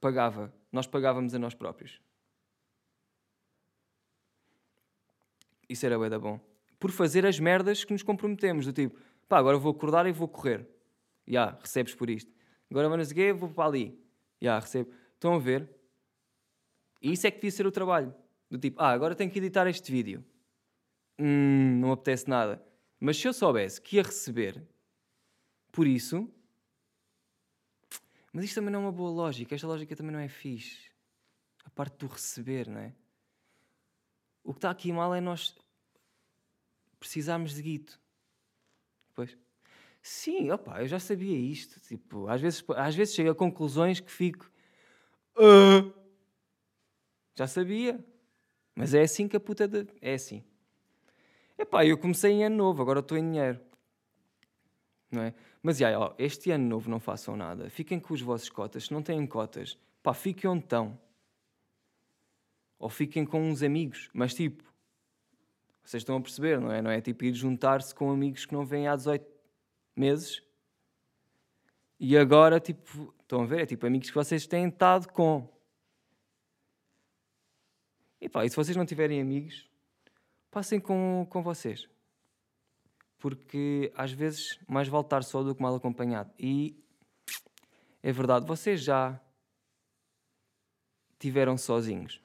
Pagava, 0.00 0.52
nós 0.72 0.86
pagávamos 0.86 1.34
a 1.34 1.38
nós 1.38 1.54
próprios. 1.54 2.00
Isso 5.68 5.84
era 5.84 5.98
bué 5.98 6.08
da 6.08 6.18
bom. 6.18 6.38
Por 6.78 6.90
fazer 6.90 7.24
as 7.26 7.38
merdas 7.38 7.84
que 7.84 7.92
nos 7.92 8.02
comprometemos, 8.02 8.66
do 8.66 8.72
tipo, 8.72 8.98
pá, 9.28 9.38
agora 9.38 9.56
vou 9.56 9.72
acordar 9.72 10.06
e 10.06 10.12
vou 10.12 10.28
correr. 10.28 10.66
Já, 11.26 11.58
recebes 11.60 11.94
por 11.94 12.10
isto. 12.10 12.32
Agora 12.70 12.88
vou 12.88 12.98
não 12.98 13.36
vou 13.36 13.48
para 13.50 13.68
ali. 13.68 13.98
Já, 14.40 14.58
recebo. 14.58 14.92
Estão 15.14 15.34
a 15.34 15.38
ver? 15.38 15.68
E 17.00 17.12
isso 17.12 17.26
é 17.26 17.30
que 17.30 17.36
devia 17.36 17.50
ser 17.50 17.66
o 17.66 17.72
trabalho. 17.72 18.14
Do 18.50 18.58
tipo, 18.58 18.80
ah, 18.80 18.90
agora 18.90 19.14
tenho 19.14 19.30
que 19.30 19.38
editar 19.38 19.66
este 19.66 19.90
vídeo. 19.90 20.24
Hum, 21.18 21.78
não 21.80 21.92
apetece 21.92 22.28
nada. 22.28 22.64
Mas 23.00 23.16
se 23.16 23.26
eu 23.28 23.32
soubesse 23.32 23.80
que 23.80 23.96
ia 23.96 24.02
receber 24.02 24.62
por 25.70 25.86
isso. 25.86 26.30
Mas 28.32 28.44
isto 28.44 28.56
também 28.56 28.72
não 28.72 28.80
é 28.80 28.82
uma 28.82 28.92
boa 28.92 29.10
lógica. 29.10 29.54
Esta 29.54 29.66
lógica 29.66 29.94
também 29.94 30.12
não 30.12 30.20
é 30.20 30.28
fixe. 30.28 30.90
A 31.64 31.70
parte 31.70 31.98
do 31.98 32.06
receber, 32.06 32.68
não 32.68 32.80
é? 32.80 32.94
O 34.42 34.52
que 34.52 34.58
está 34.58 34.70
aqui 34.70 34.92
mal 34.92 35.14
é 35.14 35.20
nós 35.20 35.56
precisarmos 36.98 37.54
de 37.54 37.62
guito. 37.62 38.00
Pois. 39.14 39.36
Sim, 40.06 40.50
opa, 40.50 40.82
eu 40.82 40.86
já 40.86 40.98
sabia 40.98 41.34
isto. 41.34 41.80
Tipo, 41.80 42.28
às 42.28 42.38
vezes, 42.38 42.62
às 42.76 42.94
vezes 42.94 43.14
chego 43.14 43.30
a 43.30 43.34
conclusões 43.34 44.00
que 44.00 44.10
fico. 44.10 44.50
"Ah." 45.34 45.90
Já 47.34 47.46
sabia. 47.46 48.04
Mas 48.76 48.92
é 48.92 49.02
assim 49.02 49.26
que 49.26 49.36
a 49.36 49.40
puta 49.40 49.66
de... 49.66 49.86
É 50.02 50.14
assim. 50.14 50.44
Epá, 51.58 51.86
eu 51.86 51.96
comecei 51.96 52.32
em 52.32 52.44
ano 52.44 52.56
novo, 52.56 52.82
agora 52.82 53.00
estou 53.00 53.16
em 53.16 53.22
dinheiro. 53.30 53.60
Não 55.10 55.22
é? 55.22 55.34
Mas, 55.62 55.78
já, 55.78 55.98
ó, 55.98 56.14
este 56.18 56.50
ano 56.50 56.66
novo 56.68 56.90
não 56.90 57.00
façam 57.00 57.36
nada. 57.36 57.70
Fiquem 57.70 57.98
com 57.98 58.12
os 58.12 58.20
vossos 58.20 58.50
cotas. 58.50 58.84
Se 58.84 58.92
não 58.92 59.02
têm 59.02 59.26
cotas, 59.26 59.78
pá, 60.02 60.12
fiquem 60.12 60.50
onde 60.50 60.64
estão. 60.64 61.00
Ou 62.78 62.90
fiquem 62.90 63.24
com 63.24 63.40
uns 63.40 63.62
amigos. 63.62 64.10
Mas, 64.12 64.34
tipo, 64.34 64.62
vocês 65.82 66.02
estão 66.02 66.16
a 66.16 66.20
perceber, 66.20 66.60
não 66.60 66.70
é? 66.70 66.82
Não 66.82 66.90
é 66.90 67.00
tipo 67.00 67.24
ir 67.24 67.32
juntar-se 67.32 67.94
com 67.94 68.10
amigos 68.10 68.44
que 68.44 68.52
não 68.52 68.66
vêm 68.66 68.86
há 68.86 68.96
18 68.96 69.33
meses. 69.96 70.42
E 71.98 72.16
agora, 72.16 72.60
tipo, 72.60 73.14
estão 73.20 73.42
a 73.42 73.46
ver? 73.46 73.62
É 73.62 73.66
tipo 73.66 73.86
amigos 73.86 74.08
que 74.08 74.14
vocês 74.14 74.46
têm 74.46 74.68
estado 74.68 75.08
com. 75.08 75.48
E 78.20 78.28
pá, 78.28 78.44
e 78.44 78.50
se 78.50 78.56
vocês 78.56 78.76
não 78.76 78.86
tiverem 78.86 79.20
amigos, 79.20 79.68
passem 80.50 80.80
com, 80.80 81.26
com 81.28 81.42
vocês. 81.42 81.88
Porque 83.18 83.92
às 83.96 84.12
vezes 84.12 84.58
mais 84.68 84.88
vale 84.88 85.04
estar 85.04 85.22
só 85.24 85.42
do 85.42 85.54
que 85.54 85.62
mal 85.62 85.74
acompanhado. 85.74 86.30
E 86.38 86.76
é 88.02 88.12
verdade, 88.12 88.46
vocês 88.46 88.82
já 88.82 89.18
tiveram 91.18 91.56
sozinhos. 91.56 92.20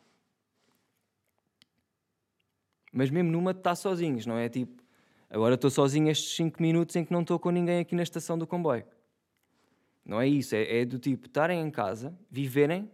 Mas 2.92 3.10
mesmo 3.10 3.32
numa 3.32 3.52
estar 3.52 3.76
sozinhos, 3.76 4.26
não 4.26 4.38
é? 4.38 4.50
Tipo, 4.50 4.79
agora 5.30 5.56
estou 5.56 5.70
sozinho 5.70 6.10
estes 6.10 6.36
5 6.36 6.62
minutos 6.62 6.96
em 6.96 7.06
que 7.06 7.12
não 7.14 7.22
estou 7.22 7.40
com 7.40 7.50
ninguém 7.50 7.80
aqui 7.80 7.96
na 7.96 8.04
estação 8.04 8.38
do 8.38 8.48
comboio. 8.48 8.86
Não 10.06 10.20
é 10.20 10.28
isso, 10.28 10.56
é, 10.56 10.80
é 10.82 10.86
do 10.86 10.98
tipo 10.98 11.28
estarem 11.28 11.62
em 11.62 11.70
casa, 11.70 12.18
viverem 12.32 12.92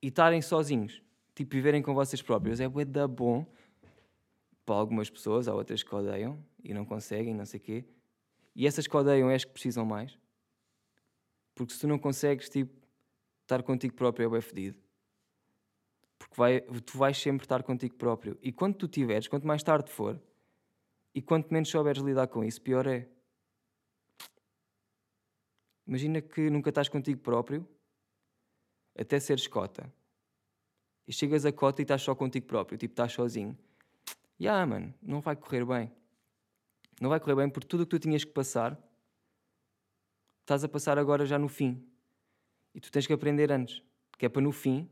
e 0.00 0.08
estarem 0.08 0.40
sozinhos. 0.40 1.02
Tipo, 1.34 1.54
viverem 1.54 1.82
com 1.82 1.94
vocês 1.94 2.22
próprios. 2.22 2.60
É 2.60 2.68
bué 2.68 2.84
da 2.84 3.08
bom 3.08 3.44
para 4.64 4.76
algumas 4.76 5.10
pessoas, 5.10 5.48
há 5.48 5.54
outras 5.54 5.82
que 5.82 5.94
odeiam 5.94 6.38
e 6.62 6.72
não 6.72 6.84
conseguem, 6.84 7.34
não 7.34 7.44
sei 7.44 7.58
o 7.58 7.62
quê. 7.62 7.84
E 8.54 8.66
essas 8.66 8.86
que 8.86 8.96
odeiam 8.96 9.28
é 9.30 9.34
as 9.34 9.44
que 9.44 9.52
precisam 9.52 9.84
mais. 9.84 10.18
Porque 11.54 11.72
se 11.72 11.80
tu 11.80 11.88
não 11.88 11.98
consegues, 11.98 12.48
tipo, 12.48 12.72
estar 13.42 13.62
contigo 13.62 13.94
próprio 13.94 14.26
é 14.26 14.30
bem 14.30 14.40
fedido. 14.40 14.78
Porque 16.18 16.34
vai, 16.36 16.60
tu 16.60 16.96
vais 16.96 17.18
sempre 17.18 17.44
estar 17.44 17.62
contigo 17.62 17.94
próprio. 17.96 18.38
E 18.42 18.52
quando 18.52 18.76
tu 18.76 18.88
tiveres, 18.88 19.28
quanto 19.28 19.46
mais 19.46 19.62
tarde 19.62 19.90
for, 19.90 20.20
e 21.14 21.22
quanto 21.22 21.52
menos 21.52 21.68
souberes 21.68 22.02
lidar 22.02 22.26
com 22.26 22.42
isso, 22.42 22.60
pior 22.60 22.86
é. 22.86 23.08
Imagina 25.86 26.20
que 26.20 26.50
nunca 26.50 26.70
estás 26.70 26.88
contigo 26.88 27.20
próprio, 27.20 27.66
até 28.98 29.20
seres 29.20 29.46
cota. 29.46 29.92
E 31.06 31.12
chegas 31.12 31.44
a 31.44 31.52
cota 31.52 31.82
e 31.82 31.84
estás 31.84 32.02
só 32.02 32.14
contigo 32.14 32.46
próprio, 32.46 32.78
tipo, 32.78 32.92
estás 32.92 33.12
sozinho. 33.12 33.56
Ya, 34.40 34.52
yeah, 34.52 34.66
mano, 34.66 34.92
não 35.00 35.20
vai 35.20 35.36
correr 35.36 35.64
bem. 35.64 35.92
Não 37.00 37.10
vai 37.10 37.20
correr 37.20 37.36
bem 37.36 37.50
porque 37.50 37.68
tudo 37.68 37.82
o 37.82 37.86
que 37.86 37.90
tu 37.90 37.98
tinhas 37.98 38.24
que 38.24 38.32
passar, 38.32 38.78
estás 40.40 40.64
a 40.64 40.68
passar 40.68 40.98
agora 40.98 41.26
já 41.26 41.38
no 41.38 41.48
fim. 41.48 41.86
E 42.74 42.80
tu 42.80 42.90
tens 42.90 43.06
que 43.06 43.12
aprender 43.12 43.52
antes. 43.52 43.82
Que 44.18 44.26
é 44.26 44.28
para 44.28 44.42
no 44.42 44.52
fim, 44.52 44.88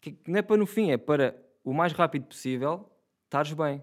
que 0.00 0.18
não 0.26 0.38
é 0.38 0.42
para 0.42 0.56
no 0.56 0.66
fim, 0.66 0.90
é 0.90 0.96
para 0.96 1.36
o 1.64 1.72
mais 1.72 1.92
rápido 1.92 2.26
possível 2.26 2.90
estares 3.24 3.52
bem. 3.52 3.82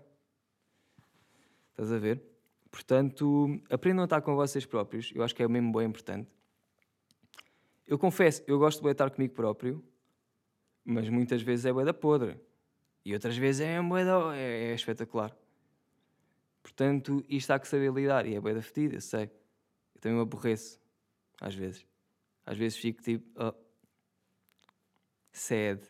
Estás 1.79 1.93
a 1.93 1.97
ver? 1.97 2.21
Portanto, 2.69 3.57
aprendam 3.69 4.01
a 4.01 4.03
estar 4.03 4.21
com 4.21 4.35
vocês 4.35 4.65
próprios. 4.65 5.13
Eu 5.15 5.23
acho 5.23 5.33
que 5.33 5.41
é 5.41 5.47
mesmo 5.47 5.71
bem 5.71 5.87
importante. 5.87 6.29
Eu 7.87 7.97
confesso, 7.97 8.43
eu 8.47 8.59
gosto 8.59 8.83
de 8.83 8.89
estar 8.89 9.09
comigo 9.09 9.33
próprio, 9.33 9.81
mas 10.83 11.07
muitas 11.07 11.41
vezes 11.41 11.65
é 11.65 11.71
bué 11.71 11.85
da 11.85 11.93
podre. 11.93 12.37
E 13.05 13.13
outras 13.13 13.37
vezes 13.37 13.61
é, 13.61 13.81
bué 13.81 14.03
da, 14.03 14.35
é, 14.35 14.71
é 14.71 14.75
espetacular. 14.75 15.33
Portanto, 16.61 17.23
isto 17.29 17.49
há 17.51 17.57
que 17.57 17.65
saber 17.65 17.93
lidar. 17.93 18.25
E 18.25 18.35
é 18.35 18.41
bué 18.41 18.53
da 18.53 18.61
fedida, 18.61 18.95
eu 18.95 19.01
sei. 19.01 19.31
Eu 19.95 20.01
também 20.01 20.17
me 20.17 20.23
aborreço. 20.23 20.81
Às 21.39 21.55
vezes. 21.55 21.87
Às 22.45 22.57
vezes 22.57 22.77
fico 22.77 23.01
tipo... 23.01 23.25
Oh, 23.41 23.53
sad. 25.31 25.81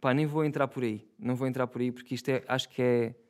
Pá, 0.00 0.14
nem 0.14 0.24
vou 0.24 0.44
entrar 0.44 0.68
por 0.68 0.84
aí. 0.84 1.04
Não 1.18 1.34
vou 1.34 1.48
entrar 1.48 1.66
por 1.66 1.80
aí 1.80 1.90
porque 1.90 2.14
isto 2.14 2.28
é... 2.28 2.44
Acho 2.46 2.68
que 2.68 2.80
é... 2.80 3.21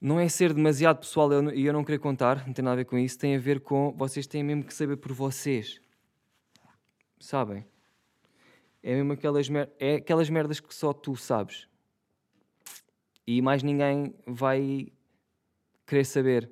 Não 0.00 0.18
é 0.18 0.28
ser 0.28 0.54
demasiado 0.54 1.00
pessoal 1.00 1.30
e 1.30 1.34
eu, 1.34 1.50
eu 1.50 1.72
não 1.72 1.84
querer 1.84 1.98
contar. 1.98 2.46
Não 2.46 2.54
tem 2.54 2.64
nada 2.64 2.72
a 2.72 2.76
ver 2.76 2.86
com 2.86 2.96
isso. 2.96 3.18
Tem 3.18 3.36
a 3.36 3.38
ver 3.38 3.60
com... 3.60 3.92
Vocês 3.92 4.26
têm 4.26 4.42
mesmo 4.42 4.64
que 4.64 4.72
saber 4.72 4.96
por 4.96 5.12
vocês. 5.12 5.78
Sabem? 7.18 7.66
É 8.82 8.94
mesmo 8.94 9.12
aquelas, 9.12 9.48
mer 9.50 9.70
é 9.78 9.96
aquelas 9.96 10.30
merdas 10.30 10.58
que 10.58 10.74
só 10.74 10.94
tu 10.94 11.14
sabes. 11.16 11.68
E 13.26 13.42
mais 13.42 13.62
ninguém 13.62 14.14
vai 14.26 14.90
querer 15.86 16.04
saber. 16.04 16.50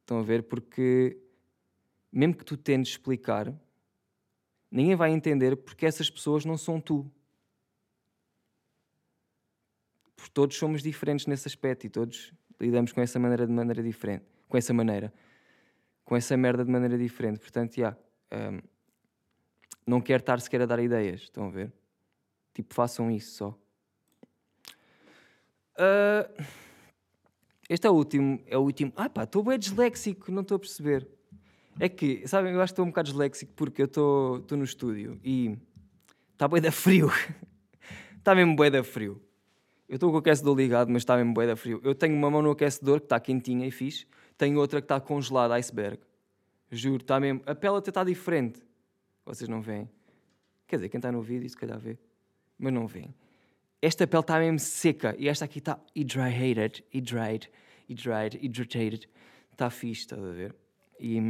Estão 0.00 0.18
a 0.18 0.22
ver? 0.22 0.42
Porque 0.42 1.18
mesmo 2.12 2.36
que 2.36 2.44
tu 2.44 2.58
tentes 2.58 2.92
explicar, 2.92 3.58
ninguém 4.70 4.94
vai 4.94 5.12
entender 5.12 5.56
porque 5.56 5.86
essas 5.86 6.10
pessoas 6.10 6.44
não 6.44 6.58
são 6.58 6.78
tu. 6.78 7.10
Porque 10.14 10.30
todos 10.34 10.58
somos 10.58 10.82
diferentes 10.82 11.26
nesse 11.26 11.48
aspecto 11.48 11.86
e 11.86 11.90
todos 11.90 12.34
lidamos 12.62 12.92
com 12.92 13.00
essa 13.00 13.18
maneira 13.18 13.46
de 13.46 13.52
maneira 13.52 13.82
diferente. 13.82 14.24
Com 14.48 14.56
essa 14.56 14.72
maneira. 14.72 15.12
Com 16.04 16.16
essa 16.16 16.36
merda 16.36 16.64
de 16.64 16.70
maneira 16.70 16.96
diferente. 16.96 17.40
Portanto, 17.40 17.74
já. 17.74 17.96
Yeah, 18.32 18.56
um, 18.56 18.60
não 19.86 20.00
quero 20.00 20.20
estar 20.20 20.40
sequer 20.40 20.62
a 20.62 20.66
dar 20.66 20.78
ideias, 20.78 21.22
estão 21.22 21.46
a 21.46 21.50
ver? 21.50 21.72
Tipo, 22.54 22.72
façam 22.74 23.10
isso 23.10 23.36
só. 23.36 23.58
Uh, 25.74 26.44
este 27.68 27.86
é 27.86 27.90
o 27.90 27.94
último. 27.94 28.42
É 28.46 28.56
o 28.56 28.60
último. 28.60 28.92
Ah, 28.96 29.08
pá, 29.08 29.24
estou 29.24 29.42
bem 29.42 29.58
disléxico, 29.58 30.30
não 30.30 30.42
estou 30.42 30.56
a 30.56 30.58
perceber. 30.58 31.08
É 31.80 31.88
que, 31.88 32.26
sabem, 32.28 32.52
eu 32.52 32.60
acho 32.60 32.72
que 32.72 32.74
estou 32.74 32.84
um 32.84 32.88
bocado 32.88 33.08
disléxico 33.08 33.52
porque 33.56 33.82
eu 33.82 33.86
estou 33.86 34.44
no 34.50 34.64
estúdio 34.64 35.18
e 35.24 35.56
está 36.32 36.46
bem 36.46 36.60
da 36.60 36.70
frio. 36.70 37.10
Está 38.18 38.36
mesmo 38.36 38.54
bué 38.54 38.70
da 38.70 38.84
frio. 38.84 39.20
Eu 39.92 39.96
estou 39.96 40.08
com 40.08 40.16
o 40.16 40.20
aquecedor 40.20 40.56
ligado, 40.56 40.90
mas 40.90 41.02
está 41.02 41.18
mesmo 41.18 41.34
bué 41.34 41.54
frio. 41.54 41.78
Eu 41.84 41.94
tenho 41.94 42.16
uma 42.16 42.30
mão 42.30 42.40
no 42.40 42.50
aquecedor 42.52 42.98
que 42.98 43.04
está 43.04 43.20
quentinha 43.20 43.66
e 43.66 43.70
fixe. 43.70 44.06
Tenho 44.38 44.58
outra 44.58 44.80
que 44.80 44.86
está 44.86 44.98
congelada, 44.98 45.52
iceberg. 45.52 46.00
Juro, 46.70 47.02
está 47.02 47.20
mesmo... 47.20 47.42
A 47.44 47.54
pele 47.54 47.76
até 47.76 47.90
está 47.90 48.02
diferente. 48.02 48.62
Vocês 49.26 49.50
não 49.50 49.60
veem. 49.60 49.86
Quer 50.66 50.76
dizer, 50.76 50.88
quem 50.88 50.96
está 50.96 51.12
no 51.12 51.20
vídeo, 51.20 51.46
se 51.46 51.54
calhar 51.54 51.78
vê. 51.78 51.98
Mas 52.58 52.72
não 52.72 52.86
veem. 52.86 53.14
Esta 53.82 54.06
pele 54.06 54.22
está 54.22 54.38
mesmo 54.38 54.58
seca. 54.60 55.14
E 55.18 55.28
esta 55.28 55.44
aqui 55.44 55.58
está 55.58 55.78
hydrated. 55.94 56.82
Hydrated. 56.90 57.50
Hydrated. 57.86 58.38
Hydrated. 58.38 59.08
Está 59.50 59.68
fixe, 59.68 60.00
estás 60.00 60.24
a 60.24 60.32
ver? 60.32 60.56
E... 60.98 61.20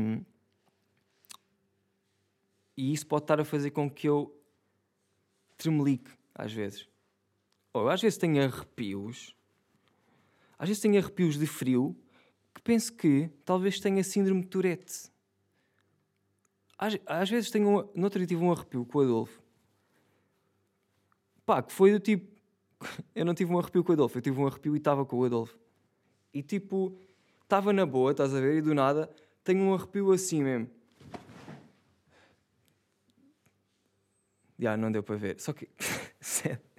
E 2.77 2.93
isso 2.93 3.09
pode 3.09 3.25
estar 3.25 3.41
a 3.41 3.45
fazer 3.45 3.73
com 3.73 3.91
que 3.91 4.09
eu 4.09 4.41
tremelique 5.59 6.13
às 6.33 6.53
vezes. 6.53 6.92
Ou 7.73 7.89
às 7.89 8.01
vezes 8.01 8.19
tenho 8.19 8.43
arrepios, 8.45 9.35
às 10.59 10.69
vezes 10.69 10.83
tenho 10.83 10.99
arrepios 10.99 11.39
de 11.39 11.47
frio, 11.47 11.97
que 12.55 12.61
penso 12.63 12.93
que 12.93 13.31
talvez 13.45 13.81
tenha 13.81 14.05
síndrome 14.05 14.43
de 14.43 14.49
Tourette. 14.49 15.11
Às, 16.79 16.99
às 17.07 17.31
vezes 17.31 17.51
tenho. 17.51 17.69
Um, 17.69 17.89
no 17.95 18.05
outro 18.05 18.19
dia 18.19 18.27
tive 18.27 18.45
um 18.45 18.53
arrepio 18.53 18.85
com 18.85 18.99
o 18.99 19.03
Adolfo. 19.03 19.43
Pá, 21.47 21.63
que 21.63 21.73
foi 21.73 21.93
do 21.93 22.01
tipo. 22.01 22.31
Eu 23.15 23.25
não 23.25 23.35
tive 23.35 23.53
um 23.53 23.59
arrepio 23.59 23.83
com 23.83 23.91
o 23.91 23.95
Adolfo, 23.95 24.19
eu 24.19 24.23
tive 24.23 24.41
um 24.41 24.47
arrepio 24.47 24.75
e 24.75 24.79
estava 24.79 25.05
com 25.05 25.17
o 25.17 25.25
Adolfo. 25.25 25.57
E 26.35 26.43
tipo, 26.43 26.99
estava 27.43 27.73
na 27.73 27.87
boa, 27.87 28.11
estás 28.11 28.35
a 28.35 28.41
ver? 28.41 28.59
E 28.59 28.61
do 28.61 28.75
nada 28.75 29.09
tenho 29.45 29.61
um 29.63 29.75
arrepio 29.75 30.13
assim 30.13 30.43
mesmo. 30.43 30.71
Já, 34.59 34.77
não 34.77 34.93
deu 34.93 35.03
para 35.03 35.17
ver. 35.17 35.41
Só 35.41 35.53
que, 35.53 35.69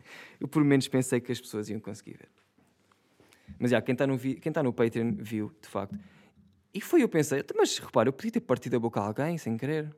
eu 0.43 0.47
por 0.49 0.61
menos 0.61 0.89
pensei 0.89 1.21
que 1.21 1.31
as 1.31 1.39
pessoas 1.39 1.69
iam 1.69 1.79
conseguir 1.79 2.17
ver. 2.17 2.29
Mas 3.57 3.71
já, 3.71 3.81
quem 3.81 3.93
está 3.93 4.05
no, 4.05 4.19
quem 4.19 4.41
está 4.43 4.61
no 4.61 4.73
Patreon 4.73 5.13
viu, 5.17 5.55
de 5.61 5.69
facto. 5.69 5.97
E 6.73 6.81
foi 6.81 7.01
eu 7.01 7.07
pensei, 7.07 7.41
mas 7.55 7.77
repara, 7.77 8.09
eu 8.09 8.13
podia 8.13 8.33
ter 8.33 8.41
partido 8.41 8.75
a 8.75 8.79
boca 8.79 8.99
a 8.99 9.07
alguém 9.07 9.37
sem 9.37 9.55
querer. 9.55 9.95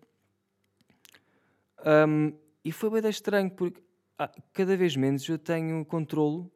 Um, 1.84 2.32
e 2.64 2.72
foi 2.72 3.02
bem 3.02 3.10
estranho, 3.10 3.50
porque 3.50 3.82
ah, 4.20 4.32
cada 4.54 4.78
vez 4.78 4.96
menos 4.96 5.28
eu 5.28 5.40
tenho 5.40 5.84
controlo. 5.84 6.52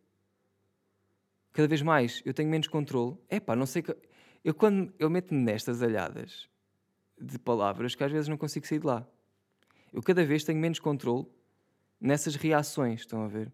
Cada 1.52 1.68
vez 1.68 1.82
mais 1.82 2.22
eu 2.24 2.34
tenho 2.34 2.48
menos 2.48 2.68
controlo. 2.68 3.20
É 3.28 3.40
pá, 3.40 3.56
não 3.56 3.66
sei. 3.66 3.82
Que... 3.82 3.98
Eu 4.46 4.54
quando 4.54 4.94
eu 5.00 5.10
meto-me 5.10 5.42
nestas 5.42 5.82
alhadas 5.82 6.48
de 7.20 7.40
palavras 7.40 7.96
que 7.96 8.04
às 8.04 8.12
vezes 8.12 8.28
não 8.28 8.38
consigo 8.38 8.68
sair 8.68 8.78
de 8.78 8.86
lá. 8.86 9.04
Eu 9.92 10.04
cada 10.04 10.24
vez 10.24 10.44
tenho 10.44 10.60
menos 10.60 10.78
controle 10.78 11.26
nessas 12.00 12.36
reações, 12.36 13.00
estão 13.00 13.24
a 13.24 13.28
ver? 13.28 13.52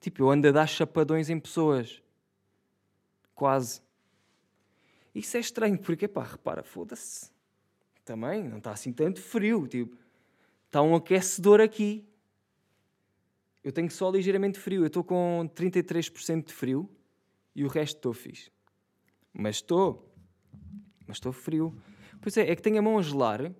Tipo, 0.00 0.22
eu 0.22 0.30
ando 0.30 0.48
a 0.48 0.50
dar 0.50 0.66
chapadões 0.66 1.28
em 1.28 1.38
pessoas. 1.38 2.02
Quase. 3.34 3.82
Isso 5.14 5.36
é 5.36 5.40
estranho, 5.40 5.78
porque, 5.78 6.08
pá, 6.08 6.24
repara, 6.24 6.62
foda-se. 6.62 7.30
Também, 8.04 8.48
não 8.48 8.58
está 8.58 8.72
assim 8.72 8.92
tanto 8.92 9.20
frio. 9.20 9.68
Tipo, 9.68 9.96
está 10.66 10.82
um 10.82 10.94
aquecedor 10.94 11.60
aqui. 11.60 12.04
Eu 13.62 13.72
tenho 13.72 13.90
só 13.90 14.10
ligeiramente 14.10 14.58
frio. 14.58 14.82
Eu 14.82 14.86
estou 14.86 15.04
com 15.04 15.48
33% 15.54 16.46
de 16.46 16.52
frio 16.52 16.90
e 17.54 17.64
o 17.64 17.68
resto 17.68 17.96
estou 17.96 18.12
fixe. 18.12 18.50
Mas 19.32 19.56
estou. 19.56 20.10
Mas 21.06 21.18
estou 21.18 21.32
frio. 21.32 21.76
Pois 22.20 22.36
é, 22.36 22.50
é 22.50 22.56
que 22.56 22.62
tenho 22.62 22.78
a 22.78 22.82
mão 22.82 22.98
a 22.98 23.02
gelar 23.02 23.52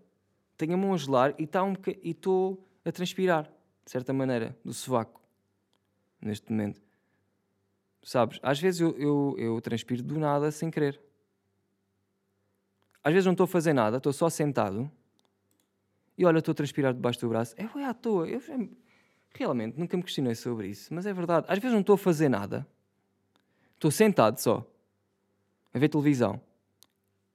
tenho 0.61 0.75
a 0.75 0.76
mão 0.76 0.92
a 0.92 0.97
gelar 0.99 1.35
e 1.38 1.47
tá 1.47 1.64
um 1.64 1.75
estou 2.04 2.68
a 2.85 2.92
transpirar, 2.92 3.50
de 3.82 3.90
certa 3.90 4.12
maneira, 4.12 4.55
do 4.62 4.74
sovaco, 4.74 5.18
neste 6.20 6.50
momento. 6.50 6.80
Sabes? 8.02 8.38
Às 8.42 8.59
vezes 8.59 8.80
eu, 8.80 8.96
eu, 8.96 9.35
eu 9.38 9.61
transpiro 9.61 10.02
do 10.02 10.18
nada 10.18 10.50
sem 10.50 10.70
querer. 10.70 11.00
Às 13.02 13.12
vezes 13.12 13.26
não 13.26 13.33
estou 13.33 13.44
a 13.44 13.48
fazer 13.48 13.72
nada, 13.72 13.96
estou 13.96 14.12
só 14.12 14.28
sentado 14.28 14.90
e 16.16 16.24
olha, 16.24 16.38
estou 16.38 16.52
a 16.52 16.54
transpirar 16.54 16.92
debaixo 16.92 17.20
do 17.20 17.28
braço. 17.28 17.54
É, 17.56 17.62
é 17.62 17.85
à 17.85 17.94
toa. 17.94 18.28
Eu 18.28 18.42
realmente 19.35 19.78
nunca 19.78 19.96
me 19.96 20.02
questionei 20.02 20.35
sobre 20.35 20.68
isso, 20.68 20.92
mas 20.92 21.06
é 21.06 21.12
verdade. 21.12 21.46
Às 21.48 21.59
vezes 21.59 21.72
não 21.72 21.80
estou 21.80 21.94
a 21.94 21.98
fazer 21.98 22.28
nada, 22.28 22.66
estou 23.74 23.90
sentado 23.90 24.38
só 24.38 24.66
a 25.72 25.78
ver 25.78 25.88
televisão 25.88 26.40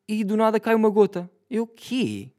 e 0.07 0.23
do 0.23 0.37
nada 0.37 0.59
cai 0.59 0.75
uma 0.75 0.89
gota. 0.89 1.29
Eu, 1.49 1.65
quê? 1.65 2.31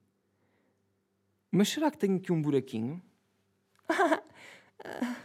Mas 1.51 1.69
será 1.69 1.91
que 1.91 1.99
tenho 1.99 2.17
aqui 2.17 2.33
um 2.33 2.41
buraquinho? 2.41 3.03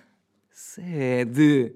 Sede. 0.63 1.75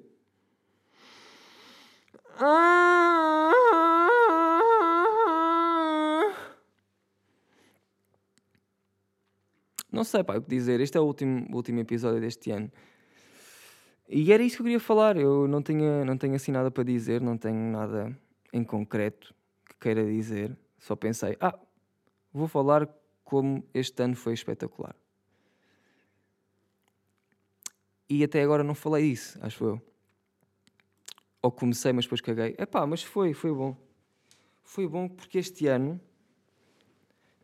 Não 9.92 10.04
sei, 10.04 10.24
pá, 10.24 10.38
o 10.38 10.42
que 10.42 10.50
dizer. 10.50 10.80
Este 10.80 10.98
é 10.98 11.02
o 11.02 11.04
último, 11.04 11.48
último 11.52 11.80
episódio 11.80 12.22
deste 12.22 12.52
ano. 12.52 12.72
E 14.08 14.32
era 14.32 14.44
isso 14.44 14.58
que 14.58 14.62
eu 14.62 14.66
queria 14.66 14.80
falar. 14.80 15.18
Eu 15.18 15.48
não 15.48 15.64
tenho, 15.64 16.06
não 16.06 16.16
tenho 16.16 16.36
assim 16.36 16.52
nada 16.52 16.70
para 16.70 16.84
dizer, 16.84 17.22
não 17.22 17.38
tenho 17.38 17.72
nada 17.72 18.16
em 18.54 18.64
concreto 18.64 19.34
que 19.68 19.76
queira 19.80 20.06
dizer. 20.06 20.56
Só 20.78 20.96
pensei, 20.96 21.36
ah, 21.42 21.58
vou 22.32 22.48
falar 22.48 22.88
como 23.24 23.68
este 23.74 24.04
ano 24.04 24.16
foi 24.16 24.34
espetacular. 24.34 24.96
E 28.10 28.24
até 28.24 28.44
agora 28.44 28.64
não 28.64 28.76
falei 28.76 29.06
isso, 29.06 29.38
acho 29.42 29.64
eu. 29.64 29.82
Ou 31.42 31.52
comecei, 31.52 31.92
mas 31.92 32.06
depois 32.06 32.22
caguei. 32.22 32.56
Epá, 32.58 32.86
mas 32.86 33.04
foi, 33.04 33.34
foi 33.34 33.52
bom. 33.52 33.76
Foi 34.64 34.88
bom 34.88 35.08
porque 35.08 35.38
este 35.38 35.68
ano 35.68 36.00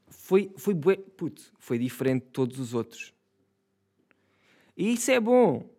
foi, 0.07 0.51
foi 0.57 0.73
bué, 0.73 0.97
puto, 0.97 1.41
foi 1.59 1.77
diferente 1.77 2.25
de 2.25 2.29
todos 2.31 2.59
os 2.59 2.73
outros. 2.73 3.13
E 4.75 4.93
isso 4.93 5.11
é 5.11 5.19
bom. 5.19 5.69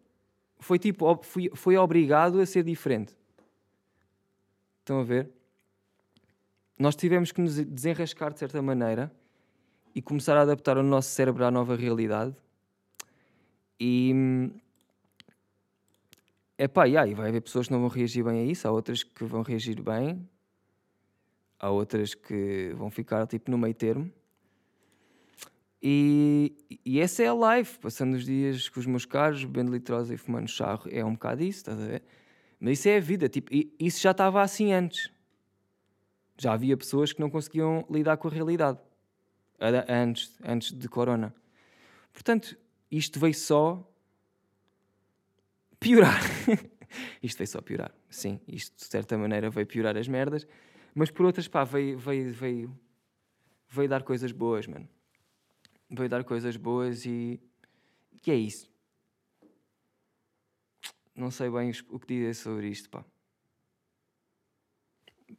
Foi 0.58 0.78
tipo, 0.78 1.18
foi, 1.22 1.50
foi 1.54 1.76
obrigado 1.76 2.40
a 2.40 2.46
ser 2.46 2.62
diferente. 2.62 3.16
Estão 4.80 5.00
a 5.00 5.04
ver? 5.04 5.30
Nós 6.78 6.96
tivemos 6.96 7.30
que 7.32 7.40
nos 7.40 7.56
desenrascar 7.56 8.32
de 8.32 8.38
certa 8.38 8.60
maneira 8.62 9.12
e 9.94 10.00
começar 10.00 10.36
a 10.36 10.42
adaptar 10.42 10.78
o 10.78 10.82
nosso 10.82 11.10
cérebro 11.10 11.44
à 11.44 11.50
nova 11.50 11.76
realidade. 11.76 12.34
E. 13.78 14.50
é 16.62 16.68
pá, 16.68 16.84
yeah, 16.84 17.10
e 17.10 17.12
vai 17.12 17.28
haver 17.28 17.40
pessoas 17.40 17.66
que 17.66 17.72
não 17.72 17.80
vão 17.80 17.88
reagir 17.88 18.22
bem 18.22 18.38
a 18.38 18.44
isso, 18.44 18.68
há 18.68 18.70
outras 18.70 19.02
que 19.02 19.24
vão 19.24 19.42
reagir 19.42 19.82
bem, 19.82 20.28
há 21.58 21.70
outras 21.70 22.14
que 22.14 22.72
vão 22.76 22.88
ficar 22.88 23.26
tipo 23.26 23.50
no 23.50 23.58
meio 23.58 23.74
termo. 23.74 24.08
E, 25.82 26.54
e 26.86 27.00
essa 27.00 27.20
é 27.20 27.26
a 27.26 27.34
live, 27.34 27.68
passando 27.80 28.14
os 28.14 28.24
dias 28.24 28.68
com 28.68 28.78
os 28.78 28.86
meus 28.86 29.04
caros, 29.04 29.44
bebendo 29.44 29.72
litrosa 29.72 30.14
e 30.14 30.16
fumando 30.16 30.48
charro, 30.48 30.88
é 30.88 31.04
um 31.04 31.14
bocado 31.14 31.42
isso, 31.42 31.58
estás 31.58 31.80
a 31.80 31.84
ver? 31.84 32.04
Mas 32.60 32.78
isso 32.78 32.88
é 32.90 32.98
a 32.98 33.00
vida, 33.00 33.28
tipo, 33.28 33.50
isso 33.80 34.00
já 34.00 34.12
estava 34.12 34.40
assim 34.40 34.72
antes. 34.72 35.10
Já 36.38 36.52
havia 36.52 36.76
pessoas 36.76 37.12
que 37.12 37.20
não 37.20 37.28
conseguiam 37.28 37.84
lidar 37.90 38.18
com 38.18 38.28
a 38.28 38.30
realidade 38.30 38.78
antes, 39.88 40.38
antes 40.44 40.70
de 40.70 40.88
Corona. 40.88 41.34
Portanto, 42.12 42.56
isto 42.88 43.18
veio 43.18 43.34
só 43.34 43.91
piorar. 45.82 46.20
isto 47.22 47.38
veio 47.38 47.48
só 47.48 47.60
piorar. 47.60 47.94
Sim, 48.08 48.40
isto 48.46 48.76
de 48.76 48.84
certa 48.84 49.18
maneira 49.18 49.50
veio 49.50 49.66
piorar 49.66 49.96
as 49.96 50.08
merdas, 50.08 50.46
mas 50.94 51.10
por 51.10 51.26
outras, 51.26 51.48
pá, 51.48 51.64
veio, 51.64 51.98
veio, 51.98 52.32
veio, 52.32 52.80
veio 53.68 53.88
dar 53.88 54.02
coisas 54.02 54.32
boas, 54.32 54.66
mano. 54.66 54.88
Veio 55.90 56.08
dar 56.08 56.24
coisas 56.24 56.56
boas 56.56 57.04
e. 57.04 57.40
que 58.22 58.30
é 58.30 58.36
isso. 58.36 58.70
Não 61.14 61.30
sei 61.30 61.50
bem 61.50 61.70
o 61.90 61.98
que 61.98 62.06
dizer 62.06 62.34
sobre 62.34 62.68
isto, 62.68 62.88
pá. 62.88 63.04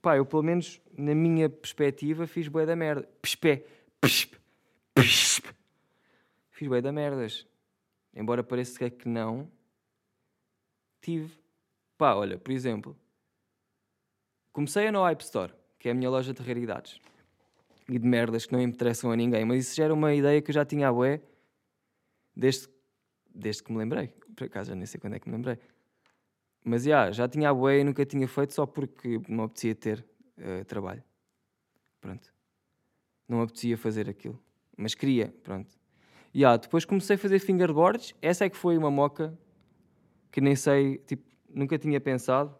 Pá, 0.01 0.17
eu 0.17 0.25
pelo 0.25 0.43
menos 0.43 0.81
na 0.97 1.15
minha 1.15 1.49
perspectiva 1.49 2.27
fiz 2.27 2.47
boa 2.47 2.65
da 2.65 2.75
merda. 2.75 3.07
Pespé 3.21 3.65
Fiz 6.49 6.67
bem 6.67 6.81
da 6.81 6.91
merdas. 6.91 7.47
Embora 8.13 8.43
pareça 8.43 8.89
que 8.89 9.07
não, 9.07 9.49
tive. 11.03 11.37
Pá, 11.97 12.15
olha, 12.15 12.37
por 12.37 12.51
exemplo, 12.51 12.97
comecei 14.51 14.87
a 14.87 14.91
no 14.91 15.03
Hype 15.03 15.21
Store, 15.21 15.53
que 15.77 15.89
é 15.89 15.91
a 15.91 15.93
minha 15.93 16.09
loja 16.09 16.33
de 16.33 16.41
raridades 16.41 16.99
e 17.87 17.99
de 17.99 18.07
merdas 18.07 18.45
que 18.45 18.53
não 18.53 18.61
interessam 18.61 19.11
a 19.11 19.15
ninguém, 19.15 19.43
mas 19.45 19.67
isso 19.67 19.75
já 19.75 19.83
era 19.85 19.93
uma 19.93 20.13
ideia 20.13 20.41
que 20.41 20.49
eu 20.49 20.53
já 20.53 20.65
tinha 20.65 20.87
a 20.87 20.93
bué 20.93 21.21
desde, 22.35 22.69
desde 23.33 23.61
que 23.61 23.71
me 23.71 23.77
lembrei. 23.77 24.07
Por 24.35 24.45
acaso 24.45 24.69
já 24.69 24.75
nem 24.75 24.85
sei 24.85 24.99
quando 24.99 25.15
é 25.15 25.19
que 25.19 25.29
me 25.29 25.35
lembrei. 25.35 25.59
Mas 26.63 26.83
já, 26.83 27.11
já 27.11 27.27
tinha 27.27 27.49
a 27.49 27.53
bué 27.53 27.79
e 27.79 27.83
nunca 27.83 28.05
tinha 28.05 28.27
feito 28.27 28.53
só 28.53 28.65
porque 28.65 29.21
não 29.27 29.43
apetecia 29.43 29.75
ter 29.75 30.05
uh, 30.37 30.63
trabalho. 30.65 31.03
Pronto. 31.99 32.33
Não 33.27 33.41
apetecia 33.41 33.77
fazer 33.77 34.09
aquilo. 34.09 34.41
Mas 34.77 34.95
queria, 34.95 35.33
pronto. 35.43 35.69
Yeah, 36.33 36.57
depois 36.57 36.85
comecei 36.85 37.15
a 37.15 37.19
fazer 37.19 37.39
fingerboards. 37.39 38.15
Essa 38.21 38.45
é 38.45 38.49
que 38.49 38.57
foi 38.57 38.77
uma 38.77 38.89
moca 38.89 39.37
que 40.33 40.41
nem 40.41 40.55
sei, 40.55 40.97
tipo, 40.97 41.23
nunca 41.47 41.77
tinha 41.77 42.01
pensado. 42.01 42.57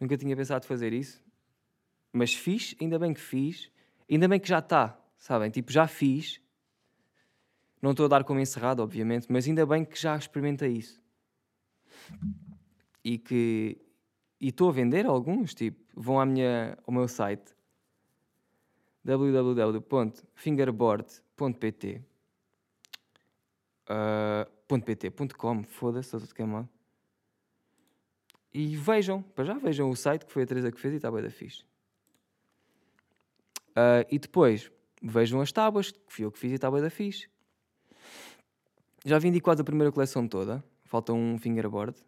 Nunca 0.00 0.16
tinha 0.16 0.36
pensado 0.36 0.66
fazer 0.66 0.92
isso. 0.92 1.22
Mas 2.12 2.34
fiz, 2.34 2.74
ainda 2.80 2.98
bem 2.98 3.14
que 3.14 3.20
fiz. 3.20 3.70
Ainda 4.10 4.26
bem 4.26 4.40
que 4.40 4.48
já 4.48 4.58
está, 4.58 5.00
sabem? 5.16 5.50
Tipo, 5.50 5.70
já 5.70 5.86
fiz. 5.86 6.40
Não 7.80 7.92
estou 7.92 8.06
a 8.06 8.08
dar 8.08 8.24
como 8.24 8.40
encerrado, 8.40 8.82
obviamente, 8.82 9.28
mas 9.30 9.46
ainda 9.46 9.64
bem 9.64 9.84
que 9.84 9.96
já 9.96 10.16
experimentei 10.16 10.72
isso. 10.72 11.00
E 13.04 13.18
que. 13.18 13.78
E 14.40 14.48
estou 14.48 14.68
a 14.68 14.72
vender 14.72 15.06
alguns, 15.06 15.54
tipo, 15.54 15.78
vão 15.94 16.18
à 16.18 16.26
minha, 16.26 16.76
ao 16.84 16.92
meu 16.92 17.06
site 17.06 17.54
www.fingerboard.pt 19.04 22.02
uh, 23.88 24.53
.pt.com, 24.68 25.62
foda-se, 25.64 26.06
estou 26.06 26.20
tudo 26.20 26.34
queimado. 26.34 26.68
E 28.52 28.76
vejam, 28.76 29.20
para 29.20 29.44
já 29.44 29.54
vejam 29.54 29.90
o 29.90 29.96
site 29.96 30.24
que 30.24 30.32
foi 30.32 30.44
a 30.44 30.46
Teresa 30.46 30.70
que 30.70 30.80
fez 30.80 30.94
e 30.94 30.96
está 30.96 31.10
bem 31.10 31.22
da 31.22 31.30
fixe. 31.30 31.64
Uh, 33.70 34.06
e 34.08 34.18
depois 34.18 34.70
vejam 35.02 35.40
as 35.40 35.50
tábuas, 35.50 35.90
que 35.90 36.00
fui 36.06 36.24
eu 36.24 36.30
que 36.30 36.38
fiz 36.38 36.52
e 36.52 36.54
está 36.54 36.70
bem 36.70 36.80
da 36.80 36.88
fixe. 36.88 37.28
Já 39.04 39.18
vendi 39.18 39.40
quase 39.40 39.60
a 39.60 39.64
primeira 39.64 39.90
coleção 39.92 40.26
toda, 40.28 40.64
falta 40.84 41.12
um 41.12 41.36
fingerboard. 41.36 42.00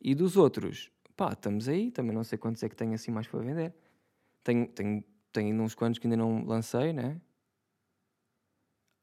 E 0.00 0.14
dos 0.14 0.36
outros, 0.36 0.92
pá, 1.16 1.32
estamos 1.32 1.68
aí, 1.68 1.90
também 1.90 2.14
não 2.14 2.22
sei 2.22 2.38
quantos 2.38 2.62
é 2.62 2.68
que 2.68 2.76
tenho 2.76 2.94
assim 2.94 3.10
mais 3.10 3.26
para 3.26 3.40
vender. 3.40 3.74
Tenho, 4.44 4.68
tenho, 4.68 5.02
tenho 5.32 5.62
uns 5.62 5.74
quantos 5.74 5.98
que 5.98 6.06
ainda 6.06 6.16
não 6.16 6.44
lancei, 6.44 6.92
né? 6.92 7.20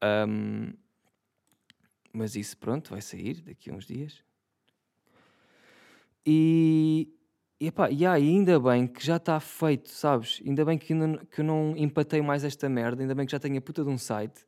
Um, 0.04 0.74
mas 2.16 2.36
isso, 2.36 2.58
pronto, 2.58 2.92
vai 2.92 3.02
sair 3.02 3.42
daqui 3.42 3.70
a 3.70 3.74
uns 3.74 3.86
dias. 3.86 4.24
E, 6.26 7.14
e, 7.60 7.68
epá, 7.68 7.92
e 7.92 8.06
ainda 8.06 8.60
bem 8.60 8.88
que 8.88 9.06
já 9.06 9.18
está 9.18 9.40
feito, 9.40 9.90
sabes? 9.90 10.42
Ainda 10.46 10.64
bem 10.66 10.78
que, 10.78 10.94
ainda, 10.94 11.26
que 11.26 11.42
eu 11.42 11.46
não 11.46 11.76
empatei 11.78 12.22
mais 12.22 12.44
esta 12.44 12.70
merda. 12.70 13.04
Ainda 13.04 13.14
bem 13.14 13.26
que 13.26 13.32
já 13.32 13.40
tenho 13.40 13.58
a 13.58 13.62
puta 13.62 13.84
de 13.84 13.90
um 13.90 13.98
site. 13.98 14.46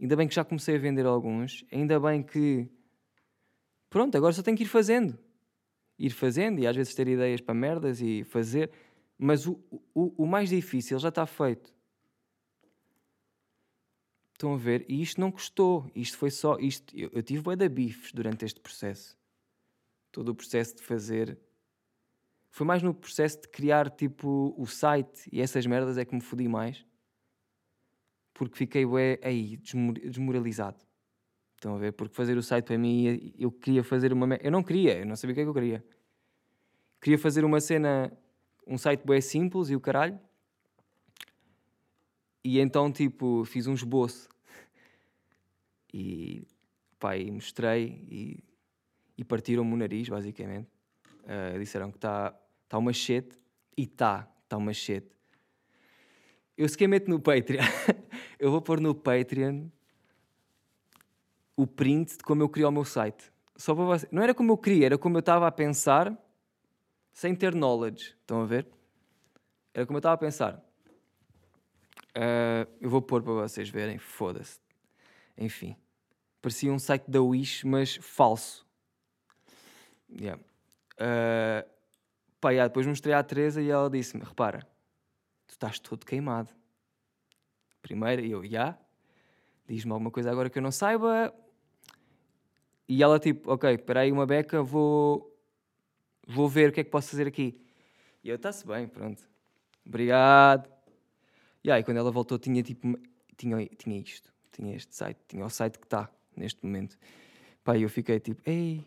Ainda 0.00 0.16
bem 0.16 0.26
que 0.26 0.34
já 0.34 0.44
comecei 0.44 0.74
a 0.74 0.78
vender 0.78 1.06
alguns. 1.06 1.64
Ainda 1.72 1.98
bem 1.98 2.22
que. 2.22 2.68
Pronto, 3.88 4.16
agora 4.16 4.32
só 4.32 4.42
tenho 4.42 4.56
que 4.56 4.64
ir 4.64 4.66
fazendo. 4.66 5.18
Ir 5.98 6.10
fazendo 6.10 6.58
e 6.58 6.66
às 6.66 6.74
vezes 6.76 6.94
ter 6.94 7.06
ideias 7.06 7.40
para 7.40 7.54
merdas 7.54 8.00
e 8.00 8.24
fazer. 8.24 8.70
Mas 9.16 9.46
o, 9.46 9.58
o, 9.94 10.24
o 10.24 10.26
mais 10.26 10.48
difícil 10.48 10.98
já 10.98 11.08
está 11.08 11.24
feito. 11.24 11.73
Estão 14.34 14.52
a 14.52 14.56
ver? 14.56 14.84
E 14.88 15.00
isto 15.00 15.20
não 15.20 15.30
custou. 15.30 15.90
Isto 15.94 16.18
foi 16.18 16.30
só. 16.30 16.58
Isto, 16.58 16.94
eu, 16.96 17.08
eu 17.12 17.22
tive 17.22 17.40
bué 17.40 17.56
da 17.56 17.68
bifes 17.68 18.12
durante 18.12 18.44
este 18.44 18.60
processo. 18.60 19.16
Todo 20.10 20.30
o 20.30 20.34
processo 20.34 20.76
de 20.76 20.82
fazer. 20.82 21.38
Foi 22.50 22.66
mais 22.66 22.82
no 22.82 22.92
processo 22.92 23.40
de 23.40 23.48
criar 23.48 23.88
tipo 23.90 24.54
o 24.58 24.66
site 24.66 25.28
e 25.32 25.40
essas 25.40 25.66
merdas 25.66 25.98
é 25.98 26.04
que 26.04 26.14
me 26.14 26.20
fodi 26.20 26.48
mais. 26.48 26.84
Porque 28.32 28.56
fiquei 28.56 28.84
bué 28.84 29.18
aí, 29.22 29.56
desmoralizado. 29.56 30.84
Estão 31.54 31.76
a 31.76 31.78
ver? 31.78 31.92
Porque 31.92 32.14
fazer 32.14 32.36
o 32.36 32.42
site 32.42 32.66
para 32.66 32.76
mim, 32.76 33.32
eu 33.38 33.50
queria 33.50 33.82
fazer 33.84 34.12
uma. 34.12 34.34
Eu 34.36 34.50
não 34.50 34.62
queria, 34.62 34.98
eu 34.98 35.06
não 35.06 35.16
sabia 35.16 35.32
o 35.32 35.34
que 35.34 35.40
é 35.40 35.44
que 35.44 35.48
eu 35.48 35.54
queria. 35.54 35.84
Queria 37.00 37.18
fazer 37.18 37.44
uma 37.44 37.60
cena, 37.60 38.12
um 38.66 38.76
site 38.76 39.04
bué 39.04 39.20
simples 39.20 39.70
e 39.70 39.76
o 39.76 39.80
caralho. 39.80 40.18
E 42.44 42.60
então, 42.60 42.92
tipo, 42.92 43.44
fiz 43.46 43.66
um 43.66 43.74
esboço 43.74 44.28
e 45.92 46.46
e 47.12 47.30
mostrei 47.30 48.02
e, 48.10 48.44
e 49.18 49.24
partiram-me 49.24 49.74
o 49.74 49.76
nariz, 49.76 50.08
basicamente. 50.08 50.68
Uh, 51.24 51.58
disseram 51.58 51.90
que 51.90 51.98
está 51.98 52.34
tá 52.68 52.78
uma 52.78 52.92
shit 52.92 53.38
e 53.76 53.82
está, 53.82 54.28
está 54.42 54.56
uma 54.56 54.72
shit. 54.72 55.06
Eu 56.56 56.68
sequer 56.68 56.86
meto 56.86 57.10
no 57.10 57.20
Patreon. 57.20 57.62
eu 58.38 58.50
vou 58.50 58.62
pôr 58.62 58.80
no 58.80 58.94
Patreon 58.94 59.66
o 61.56 61.66
print 61.66 62.16
de 62.16 62.24
como 62.24 62.42
eu 62.42 62.48
criei 62.48 62.66
o 62.66 62.72
meu 62.72 62.84
site. 62.84 63.32
Só 63.56 63.74
para 63.74 63.84
você. 63.84 64.08
Não 64.10 64.22
era 64.22 64.34
como 64.34 64.52
eu 64.52 64.58
queria, 64.58 64.86
era 64.86 64.98
como 64.98 65.16
eu 65.16 65.20
estava 65.20 65.46
a 65.46 65.52
pensar 65.52 66.16
sem 67.12 67.34
ter 67.34 67.54
knowledge. 67.54 68.14
Estão 68.20 68.40
a 68.40 68.46
ver? 68.46 68.66
Era 69.72 69.86
como 69.86 69.96
eu 69.96 70.00
estava 70.00 70.14
a 70.14 70.18
pensar. 70.18 70.64
Uh, 72.16 72.70
eu 72.80 72.88
vou 72.88 73.02
pôr 73.02 73.22
para 73.22 73.32
vocês 73.32 73.68
verem, 73.68 73.98
foda-se. 73.98 74.60
Enfim. 75.36 75.76
Parecia 76.40 76.72
um 76.72 76.78
site 76.78 77.10
da 77.10 77.20
Wish, 77.20 77.66
mas 77.66 77.96
falso. 77.96 78.66
Yeah. 80.10 80.40
Uh, 80.94 81.68
pá, 82.40 82.50
yeah, 82.50 82.68
depois 82.68 82.86
mostrei 82.86 83.14
à 83.14 83.22
Teresa 83.22 83.60
e 83.60 83.70
ela 83.70 83.90
disse-me: 83.90 84.22
Repara, 84.22 84.60
tu 85.46 85.52
estás 85.52 85.78
todo 85.78 86.04
queimado. 86.04 86.50
Primeiro, 87.82 88.24
eu, 88.24 88.44
já. 88.44 88.48
Yeah. 88.48 88.78
Diz-me 89.66 89.92
alguma 89.92 90.10
coisa 90.10 90.30
agora 90.30 90.50
que 90.50 90.58
eu 90.58 90.62
não 90.62 90.70
saiba. 90.70 91.34
E 92.86 93.02
ela, 93.02 93.18
tipo, 93.18 93.50
ok, 93.50 93.74
espera 93.74 94.00
aí 94.00 94.12
uma 94.12 94.26
beca, 94.26 94.62
vou, 94.62 95.34
vou 96.26 96.48
ver 96.48 96.68
o 96.68 96.72
que 96.72 96.80
é 96.80 96.84
que 96.84 96.90
posso 96.90 97.10
fazer 97.10 97.26
aqui. 97.26 97.58
E 98.22 98.28
eu, 98.28 98.36
está-se 98.36 98.66
bem, 98.66 98.86
pronto. 98.86 99.22
Obrigado. 99.86 100.73
E 101.64 101.70
aí, 101.70 101.82
quando 101.82 101.96
ela 101.96 102.12
voltou, 102.12 102.38
tinha 102.38 102.62
tipo, 102.62 102.98
tinha, 103.36 103.66
tinha 103.66 103.98
isto, 103.98 104.32
tinha 104.52 104.76
este 104.76 104.94
site, 104.94 105.18
tinha 105.26 105.44
o 105.44 105.50
site 105.50 105.78
que 105.78 105.86
está 105.86 106.10
neste 106.36 106.64
momento. 106.64 106.96
Pá, 107.64 107.76
eu 107.78 107.88
fiquei 107.88 108.20
tipo, 108.20 108.42
ei, 108.44 108.84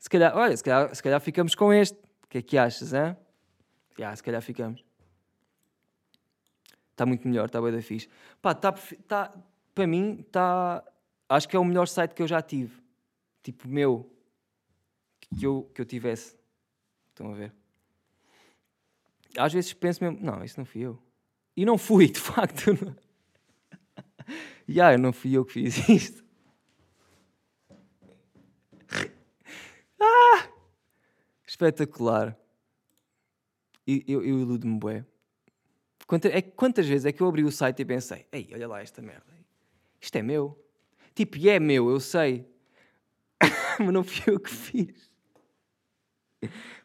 se 0.00 0.08
calhar, 0.08 0.34
olha, 0.34 0.56
se 0.56 0.64
calhar, 0.64 0.94
se 0.94 1.02
calhar 1.02 1.20
ficamos 1.20 1.54
com 1.54 1.72
este. 1.72 1.96
O 2.24 2.26
que 2.26 2.38
é 2.38 2.42
que 2.42 2.56
achas, 2.56 2.94
hein? 2.94 3.14
Yeah, 3.98 4.16
se 4.16 4.22
calhar 4.22 4.40
ficamos. 4.40 4.82
Está 6.92 7.04
muito 7.04 7.28
melhor, 7.28 7.46
está 7.46 7.60
bem 7.60 7.70
da 7.70 7.82
fixe. 7.82 8.08
Pá, 8.40 8.54
tá, 8.54 8.72
tá, 9.06 9.30
para 9.74 9.86
mim, 9.86 10.24
está. 10.26 10.82
Acho 11.28 11.46
que 11.46 11.54
é 11.54 11.58
o 11.58 11.64
melhor 11.64 11.86
site 11.86 12.14
que 12.14 12.22
eu 12.22 12.26
já 12.26 12.40
tive. 12.40 12.82
Tipo, 13.42 13.68
meu. 13.68 14.10
Que 15.20 15.44
eu, 15.44 15.70
que 15.74 15.82
eu 15.82 15.84
tivesse. 15.84 16.34
Estão 17.10 17.32
a 17.32 17.34
ver? 17.34 17.59
Às 19.36 19.52
vezes 19.52 19.72
penso 19.72 20.02
mesmo, 20.02 20.18
não, 20.20 20.42
isso 20.44 20.58
não 20.58 20.64
fui 20.64 20.82
eu. 20.82 21.02
E 21.56 21.64
não 21.64 21.78
fui, 21.78 22.08
de 22.10 22.20
facto. 22.20 22.74
Já, 24.68 24.90
yeah, 24.90 24.98
não 24.98 25.12
fui 25.12 25.32
eu 25.32 25.44
que 25.44 25.52
fiz 25.52 25.88
isto. 25.88 26.24
ah! 30.00 30.48
Espetacular. 31.46 32.36
E 33.86 34.04
eu, 34.06 34.22
eu 34.24 34.38
iludo-me 34.38 34.78
bué. 34.78 35.04
Quantas, 36.06 36.32
é, 36.32 36.42
quantas 36.42 36.86
vezes 36.86 37.06
é 37.06 37.12
que 37.12 37.22
eu 37.22 37.28
abri 37.28 37.44
o 37.44 37.52
site 37.52 37.82
e 37.82 37.84
pensei, 37.84 38.26
ei, 38.32 38.48
olha 38.52 38.68
lá 38.68 38.80
esta 38.80 39.00
merda. 39.02 39.32
Isto 40.00 40.16
é 40.16 40.22
meu. 40.22 40.58
Tipo, 41.14 41.36
e 41.36 41.48
é 41.48 41.60
meu, 41.60 41.90
eu 41.90 42.00
sei. 42.00 42.48
mas 43.78 43.92
não 43.92 44.02
fui 44.02 44.32
eu 44.32 44.40
que 44.40 44.50
fiz. 44.50 45.10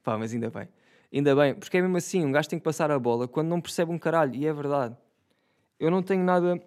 Pá, 0.03 0.17
mas 0.17 0.33
ainda 0.33 0.49
bem. 0.49 0.67
Ainda 1.13 1.35
bem, 1.35 1.55
porque 1.55 1.77
é 1.77 1.81
mesmo 1.81 1.97
assim, 1.97 2.25
um 2.25 2.31
gajo 2.31 2.49
tem 2.49 2.59
que 2.59 2.65
passar 2.65 2.91
a 2.91 2.99
bola 2.99 3.27
quando 3.27 3.47
não 3.47 3.61
percebe 3.61 3.91
um 3.91 3.97
caralho, 3.97 4.35
e 4.35 4.45
é 4.45 4.53
verdade. 4.53 4.95
Eu 5.79 5.89
não 5.91 6.01
tenho 6.01 6.23
nada 6.23 6.61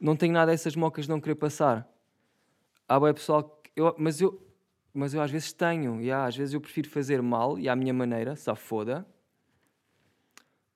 não 0.00 0.14
tenho 0.16 0.32
nada 0.32 0.52
dessas 0.52 0.76
mocas 0.76 1.06
de 1.06 1.10
não 1.10 1.20
querer 1.20 1.34
passar. 1.34 1.88
Há 2.88 3.00
bem 3.00 3.12
pessoal 3.12 3.42
que 3.42 3.70
eu, 3.74 3.94
mas 3.98 4.20
eu 4.20 4.44
mas 4.94 5.14
eu 5.14 5.22
às 5.22 5.30
vezes 5.30 5.52
tenho, 5.52 6.00
e 6.00 6.10
às 6.10 6.36
vezes 6.36 6.54
eu 6.54 6.60
prefiro 6.60 6.88
fazer 6.88 7.22
mal 7.22 7.58
e 7.58 7.68
à 7.68 7.76
minha 7.76 7.92
maneira, 7.94 8.34
só 8.34 8.56
foda. 8.56 9.06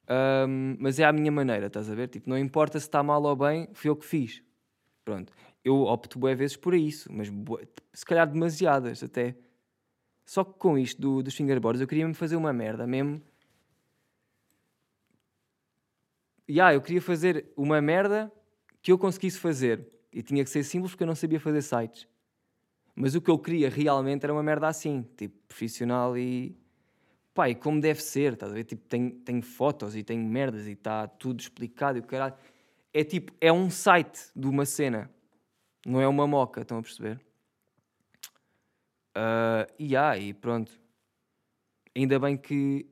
Um, 0.09 0.77
mas 0.79 1.01
é 1.01 1.05
à 1.05 1.13
minha 1.13 1.33
maneira, 1.33 1.67
estás 1.67 1.91
a 1.91 1.95
ver? 1.95 2.09
Tipo, 2.09 2.29
não 2.29 2.39
importa 2.39 2.79
se 2.79 2.87
está 2.87 3.03
mal 3.03 3.23
ou 3.23 3.35
bem, 3.35 3.69
fui 3.73 3.91
eu 3.91 3.97
que 3.97 4.05
fiz. 4.05 4.43
Pronto. 5.05 5.33
Eu 5.65 5.83
opto 5.83 6.19
boas 6.19 6.39
vezes 6.39 6.57
por 6.57 6.75
isso, 6.75 7.11
mas 7.13 7.29
se 7.93 8.05
calhar 8.05 8.31
demasiadas 8.31 9.03
até. 9.03 9.35
Só 10.25 10.45
que 10.45 10.59
com 10.59 10.79
isto 10.79 11.01
do, 11.01 11.23
dos 11.23 11.35
fingerboards 11.35 11.81
eu 11.81 11.87
queria 11.87 12.07
me 12.07 12.15
fazer 12.15 12.37
uma 12.37 12.53
merda 12.53 12.87
mesmo. 12.87 13.21
E 16.49 16.55
yeah, 16.55 16.75
eu 16.75 16.81
queria 16.81 17.01
fazer 17.01 17.47
uma 17.57 17.81
merda 17.81 18.33
que 18.83 18.93
eu 18.93 18.99
conseguisse 18.99 19.39
fazer. 19.39 19.87
E 20.13 20.23
tinha 20.23 20.45
que 20.45 20.51
ser 20.51 20.65
simples 20.65 20.93
porque 20.93 21.05
eu 21.05 21.07
não 21.07 21.15
sabia 21.15 21.41
fazer 21.41 21.63
sites. 21.63 22.07
Mas 22.95 23.15
o 23.15 23.21
que 23.21 23.31
eu 23.31 23.39
queria 23.39 23.71
realmente 23.71 24.25
era 24.25 24.33
uma 24.33 24.43
merda 24.43 24.69
assim, 24.69 25.07
tipo, 25.17 25.35
profissional 25.49 26.17
e. 26.17 26.55
Pá, 27.33 27.49
e 27.49 27.55
como 27.55 27.81
deve 27.81 28.03
ser, 28.03 28.35
estás 28.35 28.53
a 28.53 28.55
ver? 28.55 28.65
Tipo, 28.65 28.87
tem, 28.87 29.09
tem 29.09 29.41
fotos 29.41 29.97
e 29.97 30.03
tem 30.03 30.19
merdas 30.19 30.67
e 30.67 30.73
está 30.73 31.07
tudo 31.07 31.41
explicado 31.41 31.97
e 31.97 32.01
o 32.01 32.05
caralho. 32.05 32.35
É 32.93 33.03
tipo, 33.03 33.33
é 33.41 33.51
um 33.51 33.71
site 33.71 34.21
de 34.37 34.47
uma 34.47 34.67
cena, 34.67 35.11
não 35.87 35.99
é 35.99 36.07
uma 36.07 36.27
moca, 36.27 36.61
estão 36.61 36.77
a 36.77 36.83
perceber? 36.83 37.19
Uh, 39.17 39.71
e 39.79 39.97
há, 39.97 40.17
e 40.17 40.33
pronto. 40.33 40.73
Ainda 41.95 42.19
bem 42.19 42.37
que. 42.37 42.87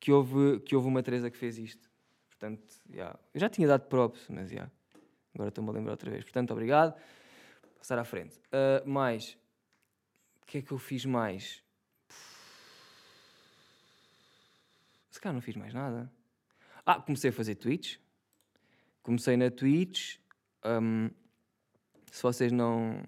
que 0.00 0.12
houve, 0.12 0.60
que 0.60 0.74
houve 0.74 0.88
uma 0.88 1.02
Teresa 1.02 1.30
que 1.30 1.36
fez 1.36 1.58
isto. 1.58 1.90
Portanto, 2.28 2.62
yeah. 2.90 3.18
eu 3.34 3.40
já 3.40 3.48
tinha 3.48 3.68
dado 3.68 3.86
props, 3.86 4.26
mas 4.28 4.50
yeah. 4.50 4.70
agora 5.34 5.50
estou-me 5.50 5.70
a 5.70 5.72
lembrar 5.72 5.92
outra 5.92 6.10
vez. 6.10 6.24
Portanto, 6.24 6.50
obrigado. 6.52 6.98
Passar 7.78 7.98
à 7.98 8.04
frente. 8.04 8.38
Uh, 8.48 8.88
mais. 8.88 9.38
O 10.42 10.46
que 10.46 10.58
é 10.58 10.62
que 10.62 10.72
eu 10.72 10.78
fiz 10.78 11.04
mais? 11.04 11.62
Se 15.10 15.20
calhar 15.20 15.34
não 15.34 15.42
fiz 15.42 15.54
mais 15.54 15.72
nada. 15.72 16.10
Ah, 16.84 17.00
comecei 17.00 17.30
a 17.30 17.32
fazer 17.32 17.54
tweets. 17.54 18.00
Comecei 19.02 19.36
na 19.36 19.50
Twitch. 19.50 20.18
Um, 20.64 21.10
se 22.10 22.22
vocês 22.22 22.50
não, 22.50 23.02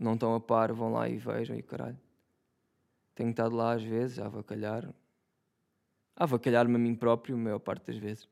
não 0.00 0.14
estão 0.14 0.34
a 0.34 0.40
par, 0.40 0.72
vão 0.72 0.92
lá 0.92 1.08
e 1.08 1.18
vejam 1.18 1.54
e 1.56 1.62
caralho. 1.62 1.98
Tenho 3.14 3.30
estado 3.30 3.54
lá 3.54 3.74
às 3.74 3.82
vezes 3.82 4.18
a 4.18 4.24
avacalhar. 4.24 4.88
A 6.16 6.24
avacalhar-me 6.24 6.74
a 6.76 6.78
mim 6.78 6.94
próprio, 6.94 7.36
a 7.36 7.38
maior 7.38 7.58
parte 7.58 7.92
das 7.92 7.98
vezes. 7.98 8.26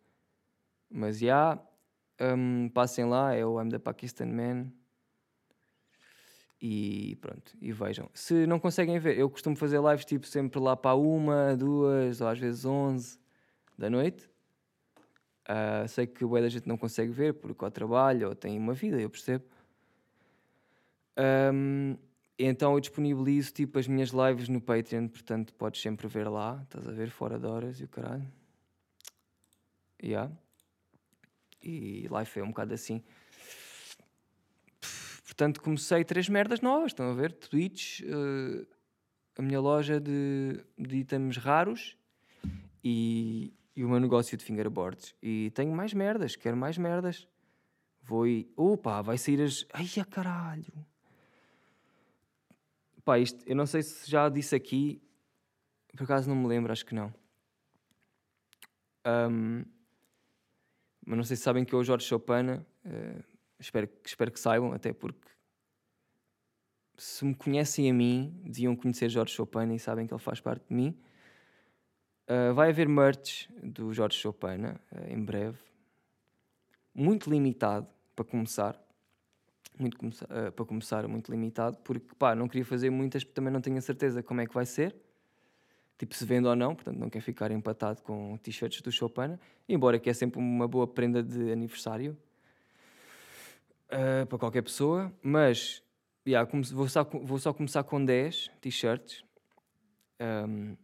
Mas 0.91 1.19
já, 1.19 1.27
yeah, 1.27 1.63
um, 2.37 2.71
passem 2.71 3.05
lá, 3.05 3.35
é 3.35 3.45
o 3.45 3.61
I'm 3.61 3.69
the 3.69 3.79
Pakistan 3.79 4.27
Man. 4.27 4.73
E 6.61 7.17
pronto, 7.21 7.53
e 7.61 7.71
vejam. 7.71 8.11
Se 8.15 8.47
não 8.47 8.59
conseguem 8.59 8.99
ver, 8.99 9.19
eu 9.19 9.29
costumo 9.29 9.55
fazer 9.55 9.81
lives 9.81 10.07
tipo 10.07 10.27
sempre 10.27 10.59
lá 10.59 10.75
para 10.75 10.97
uma, 10.97 11.55
duas, 11.55 12.21
ou 12.23 12.29
às 12.29 12.39
vezes 12.39 12.65
onze 12.65 13.19
da 13.77 13.91
noite. 13.91 14.29
Uh, 15.49 15.87
sei 15.87 16.07
que 16.07 16.25
o 16.25 16.31
da 16.31 16.49
gente 16.49 16.67
não 16.67 16.77
consegue 16.77 17.13
ver 17.13 17.35
porque 17.35 17.65
ou 17.65 17.71
trabalha 17.71 18.29
ou 18.29 18.35
tem 18.35 18.59
uma 18.59 18.75
vida, 18.75 18.99
eu 19.01 19.09
percebo. 19.09 19.45
Um, 21.19 21.97
então 22.39 22.75
eu 22.75 22.81
disponibilizo 22.81 23.53
tipo 23.53 23.79
as 23.79 23.89
minhas 23.89 24.11
lives 24.11 24.49
no 24.49 24.61
Patreon, 24.61 25.09
portanto 25.09 25.53
podes 25.55 25.81
sempre 25.81 26.07
ver 26.07 26.29
lá, 26.29 26.61
estás 26.63 26.87
a 26.87 26.93
ver, 26.93 27.11
fora 27.11 27.39
de 27.39 27.47
horas 27.47 27.81
e 27.81 27.85
o 27.85 27.89
caralho. 27.89 28.31
Yeah. 30.01 30.33
E 31.61 32.07
live 32.09 32.31
é 32.37 32.43
um 32.45 32.49
bocado 32.49 32.75
assim. 32.75 33.03
Portanto, 35.25 35.61
comecei 35.61 36.05
três 36.05 36.29
merdas 36.29 36.61
novas, 36.61 36.93
estão 36.93 37.11
a 37.11 37.15
ver? 37.15 37.33
Twitch, 37.33 38.01
uh, 38.01 38.67
a 39.37 39.43
minha 39.43 39.61
loja 39.61 40.01
de, 40.01 40.65
de 40.77 40.97
itens 40.99 41.37
raros 41.37 41.97
e, 42.83 43.53
e 43.75 43.85
o 43.85 43.89
meu 43.89 44.01
negócio 44.01 44.37
de 44.37 44.45
fingerboards. 44.45 45.15
E 45.23 45.51
tenho 45.55 45.73
mais 45.73 45.93
merdas, 45.93 46.37
quero 46.37 46.57
mais 46.57 46.79
merdas. 46.79 47.29
Vou 48.03 48.27
e. 48.27 48.51
Opa, 48.57 49.03
vai 49.03 49.19
sair 49.19 49.43
as. 49.43 49.67
Ai, 49.73 49.87
a 50.01 50.05
caralho! 50.05 50.73
Pá, 53.09 53.19
isto, 53.19 53.43
eu 53.47 53.57
não 53.57 53.65
sei 53.65 53.83
se 53.83 54.11
já 54.11 54.29
disse 54.29 54.55
aqui, 54.55 55.01
por 55.97 56.05
acaso 56.05 56.29
não 56.29 56.37
me 56.37 56.47
lembro, 56.47 56.71
acho 56.71 56.85
que 56.85 56.95
não. 56.95 57.11
Um, 59.07 59.65
mas 61.07 61.17
não 61.17 61.25
sei 61.25 61.35
se 61.35 61.43
sabem 61.43 61.65
que 61.65 61.73
eu, 61.73 61.83
Jorge 61.83 62.05
Chopin, 62.05 62.51
uh, 62.51 63.25
espero, 63.59 63.89
espero 64.05 64.31
que 64.31 64.39
saibam, 64.39 64.75
até 64.75 64.93
porque 64.93 65.27
se 66.99 67.25
me 67.25 67.35
conhecem 67.35 67.91
a 67.91 67.95
mim, 67.95 68.43
deviam 68.45 68.77
conhecer 68.77 69.09
Jorge 69.09 69.33
Chopin 69.33 69.73
e 69.73 69.79
sabem 69.79 70.07
que 70.07 70.13
ele 70.13 70.23
faz 70.23 70.39
parte 70.39 70.69
de 70.69 70.75
mim. 70.75 70.95
Uh, 72.29 72.53
vai 72.53 72.69
haver 72.69 72.91
merch 72.91 73.49
do 73.63 73.91
Jorge 73.91 74.19
Chopin 74.19 74.67
uh, 74.67 74.79
em 75.09 75.25
breve, 75.25 75.57
muito 76.95 77.31
limitado 77.31 77.89
para 78.15 78.27
começar. 78.27 78.79
Muito 79.79 79.97
uh, 79.97 80.53
para 80.53 80.65
começar, 80.65 81.07
muito 81.07 81.31
limitado, 81.31 81.79
porque 81.79 82.15
pá, 82.19 82.35
não 82.35 82.49
queria 82.49 82.65
fazer 82.65 82.91
muitas, 82.91 83.23
porque 83.23 83.35
também 83.35 83.53
não 83.53 83.61
tenho 83.61 83.79
a 83.79 83.81
certeza 83.81 84.23
como 84.23 84.41
é 84.41 84.47
que 84.47 84.53
vai 84.53 84.67
ser, 84.67 84.97
tipo 85.97 86.15
se 86.15 86.25
vende 86.25 86.49
ou 86.49 86.57
não, 86.57 86.75
portanto 86.75 86.99
não 86.99 87.09
quero 87.09 87.25
ficar 87.25 87.51
empatado 87.51 88.03
com 88.03 88.37
t-shirts 88.39 88.81
do 88.83 88.91
Chopin, 88.91 89.39
embora 89.69 89.99
que 89.99 90.11
é 90.11 90.13
sempre 90.13 90.41
uma 90.41 90.67
boa 90.67 90.87
prenda 90.87 91.23
de 91.23 91.53
aniversário 91.53 92.17
para 94.29 94.39
qualquer 94.39 94.63
pessoa, 94.63 95.13
mas 95.23 95.83
yeah, 96.29 96.49
vou, 96.73 96.89
só, 96.89 97.05
vou 97.05 97.39
só 97.39 97.53
começar 97.53 97.83
com 97.85 98.05
10 98.05 98.51
t-shirts. 98.61 99.25
Um, 100.21 100.77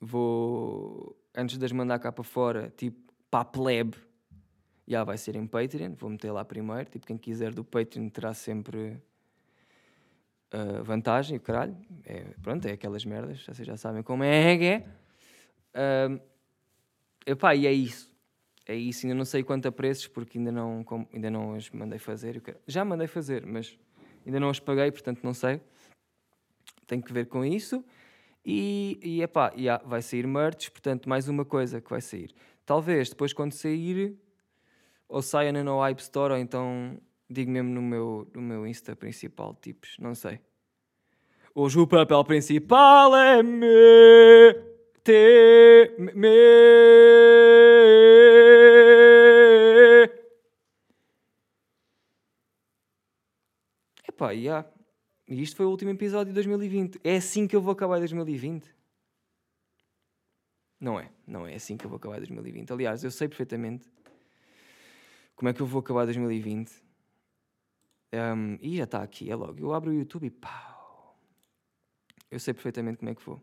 vou, 0.00 1.16
antes 1.34 1.58
de 1.58 1.64
as 1.64 1.72
mandar 1.72 1.98
cá 1.98 2.10
para 2.10 2.24
fora, 2.24 2.72
tipo, 2.76 3.12
para 3.30 3.40
a 3.40 3.44
plebe, 3.44 3.96
já 4.86 5.04
vai 5.04 5.16
ser 5.16 5.36
em 5.36 5.46
Patreon. 5.46 5.94
Vou 5.94 6.10
meter 6.10 6.30
lá 6.30 6.44
primeiro. 6.44 6.90
Tipo, 6.90 7.06
quem 7.06 7.16
quiser 7.18 7.52
do 7.52 7.64
Patreon 7.64 8.08
terá 8.08 8.34
sempre 8.34 9.00
uh, 10.52 10.82
vantagem, 10.82 11.38
caralho. 11.38 11.76
É, 12.04 12.22
pronto, 12.42 12.66
é 12.66 12.72
aquelas 12.72 13.04
merdas, 13.04 13.44
vocês 13.44 13.66
já 13.66 13.76
sabem 13.76 14.02
como 14.02 14.24
é 14.24 14.56
que 14.58 14.64
é. 14.64 14.84
Uh, 15.74 16.20
epá, 17.26 17.54
e 17.54 17.66
é 17.66 17.72
isso 17.72 18.14
é 18.66 18.74
isso, 18.74 19.06
ainda 19.06 19.14
não 19.14 19.24
sei 19.24 19.42
quanto 19.42 19.68
a 19.68 19.72
preços, 19.72 20.06
porque 20.06 20.38
ainda 20.38 20.50
não, 20.50 20.84
ainda 21.12 21.30
não 21.30 21.54
as 21.54 21.70
mandei 21.70 21.98
fazer. 21.98 22.42
Já 22.66 22.84
mandei 22.84 23.06
fazer, 23.06 23.44
mas 23.44 23.78
ainda 24.24 24.40
não 24.40 24.48
as 24.48 24.58
paguei, 24.58 24.90
portanto 24.90 25.20
não 25.22 25.34
sei. 25.34 25.60
Tem 26.86 27.00
que 27.00 27.12
ver 27.12 27.26
com 27.26 27.44
isso. 27.44 27.84
E, 28.44 28.98
e 29.02 29.22
epá, 29.22 29.52
yeah, 29.56 29.82
vai 29.86 30.02
sair 30.02 30.26
merch, 30.26 30.70
portanto, 30.70 31.08
mais 31.08 31.28
uma 31.28 31.44
coisa 31.44 31.80
que 31.80 31.90
vai 31.90 32.00
sair. 32.00 32.34
Talvez 32.64 33.10
depois, 33.10 33.32
quando 33.32 33.52
sair, 33.52 34.18
ou 35.08 35.22
saia 35.22 35.52
na 35.52 35.62
No 35.62 35.80
Hype 35.80 36.00
Store, 36.00 36.32
ou 36.32 36.38
então 36.38 36.98
digo 37.28 37.50
mesmo 37.50 37.70
no 37.70 37.82
meu, 37.82 38.30
no 38.34 38.42
meu 38.42 38.66
Insta 38.66 38.94
principal, 38.94 39.54
tipos, 39.60 39.96
não 39.98 40.14
sei. 40.14 40.40
Hoje 41.54 41.78
o 41.78 41.86
papel 41.86 42.24
principal 42.24 43.14
é 43.16 43.42
me, 43.42 43.66
te, 45.04 45.94
me. 45.98 46.28
Epá, 54.08 54.30
yeah. 54.32 54.68
e 55.28 55.42
isto 55.42 55.56
foi 55.56 55.66
o 55.66 55.70
último 55.70 55.90
episódio 55.90 56.32
de 56.32 56.34
2020. 56.34 57.00
É 57.04 57.16
assim 57.16 57.46
que 57.46 57.54
eu 57.54 57.60
vou 57.60 57.72
acabar 57.72 57.98
2020? 57.98 58.74
Não 60.80 60.98
é, 60.98 61.10
não 61.26 61.46
é 61.46 61.54
assim 61.54 61.76
que 61.76 61.84
eu 61.84 61.88
vou 61.88 61.96
acabar 61.96 62.18
2020. 62.18 62.72
Aliás, 62.72 63.04
eu 63.04 63.10
sei 63.10 63.28
perfeitamente 63.28 63.88
como 65.34 65.48
é 65.48 65.52
que 65.52 65.60
eu 65.60 65.66
vou 65.66 65.80
acabar 65.80 66.04
2020. 66.04 66.72
Um, 68.12 68.58
e 68.60 68.76
já 68.76 68.84
está 68.84 69.02
aqui, 69.02 69.30
é 69.30 69.34
logo. 69.34 69.58
Eu 69.58 69.74
abro 69.74 69.90
o 69.90 69.94
YouTube 69.94 70.26
e 70.26 70.30
pau. 70.30 71.18
Eu 72.30 72.38
sei 72.38 72.54
perfeitamente 72.54 72.98
como 72.98 73.10
é 73.10 73.14
que 73.14 73.24
vou. 73.24 73.42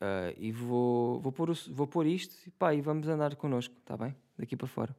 Uh, 0.00 0.30
e 0.36 0.52
vou, 0.52 1.20
vou, 1.20 1.32
pôr, 1.32 1.52
vou 1.70 2.04
isto 2.04 2.36
e, 2.46 2.50
pá, 2.50 2.72
e 2.72 2.80
vamos 2.80 3.08
andar 3.08 3.34
connosco, 3.34 3.74
está 3.78 3.96
bem? 3.96 4.14
Daqui 4.38 4.56
para 4.56 4.68
fora. 4.68 4.96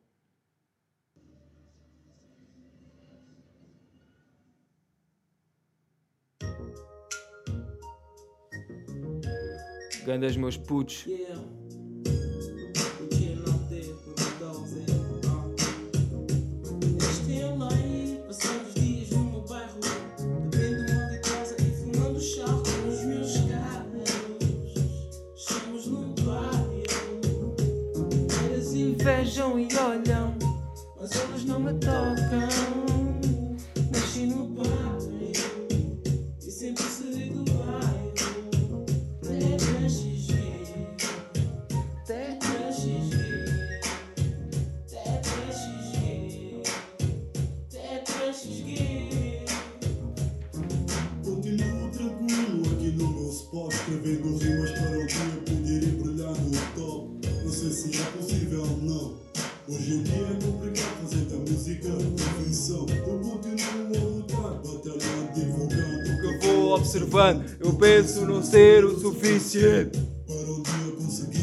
Gandas 10.06 10.36
meus 10.36 10.58
putos. 10.58 11.04
Vejam 11.04 11.59
ser 68.44 68.86
o 68.86 69.00
suficiente. 69.00 70.00
Para 70.28 70.52
um 70.52 70.62
dia 70.62 70.92
conseguir 70.98 71.39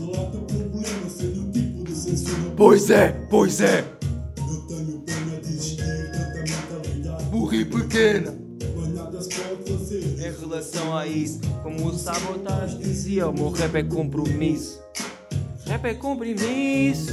relata 0.00 0.38
problemas 0.38 1.12
sendo 1.12 1.48
o 1.48 1.52
tipo 1.52 1.84
de 1.84 1.94
censura. 1.94 2.52
Pois 2.56 2.90
é, 2.90 3.08
pois 3.30 3.60
é. 3.60 3.84
Eu 4.38 4.60
tenho 4.66 5.00
pena 5.00 5.40
de 5.40 5.48
existir 5.48 6.10
tanta 6.12 6.38
mentalidade. 6.38 7.24
Burri 7.24 7.64
pequena. 7.64 8.34
Mas 8.76 8.94
nada 8.94 9.22
se 9.22 9.28
pode 9.30 9.72
fazer. 9.72 10.00
Em 10.18 10.40
relação 10.40 10.96
a 10.96 11.06
isso, 11.06 11.40
como 11.62 11.86
o 11.86 11.92
Sabotage 11.92 12.78
dizia, 12.78 13.28
o 13.28 13.32
meu 13.32 13.50
rap 13.50 13.74
é 13.74 13.82
compromisso. 13.82 14.80
Rap 15.66 15.84
é 15.84 15.94
compromisso. 15.94 17.12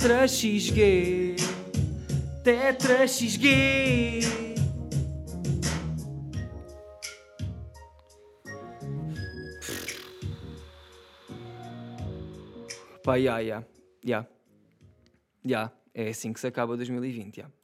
Tetra 0.00 0.26
XG. 0.26 1.36
Tetra 2.42 3.06
XG. 3.06 3.46
Pá, 13.04 13.16
ya, 13.16 13.42
ya. 13.42 13.62
Ya, 15.44 15.70
é 15.92 16.08
assim 16.08 16.32
que 16.32 16.40
se 16.40 16.46
acaba 16.46 16.78
2020, 16.78 17.36
ya. 17.36 17.59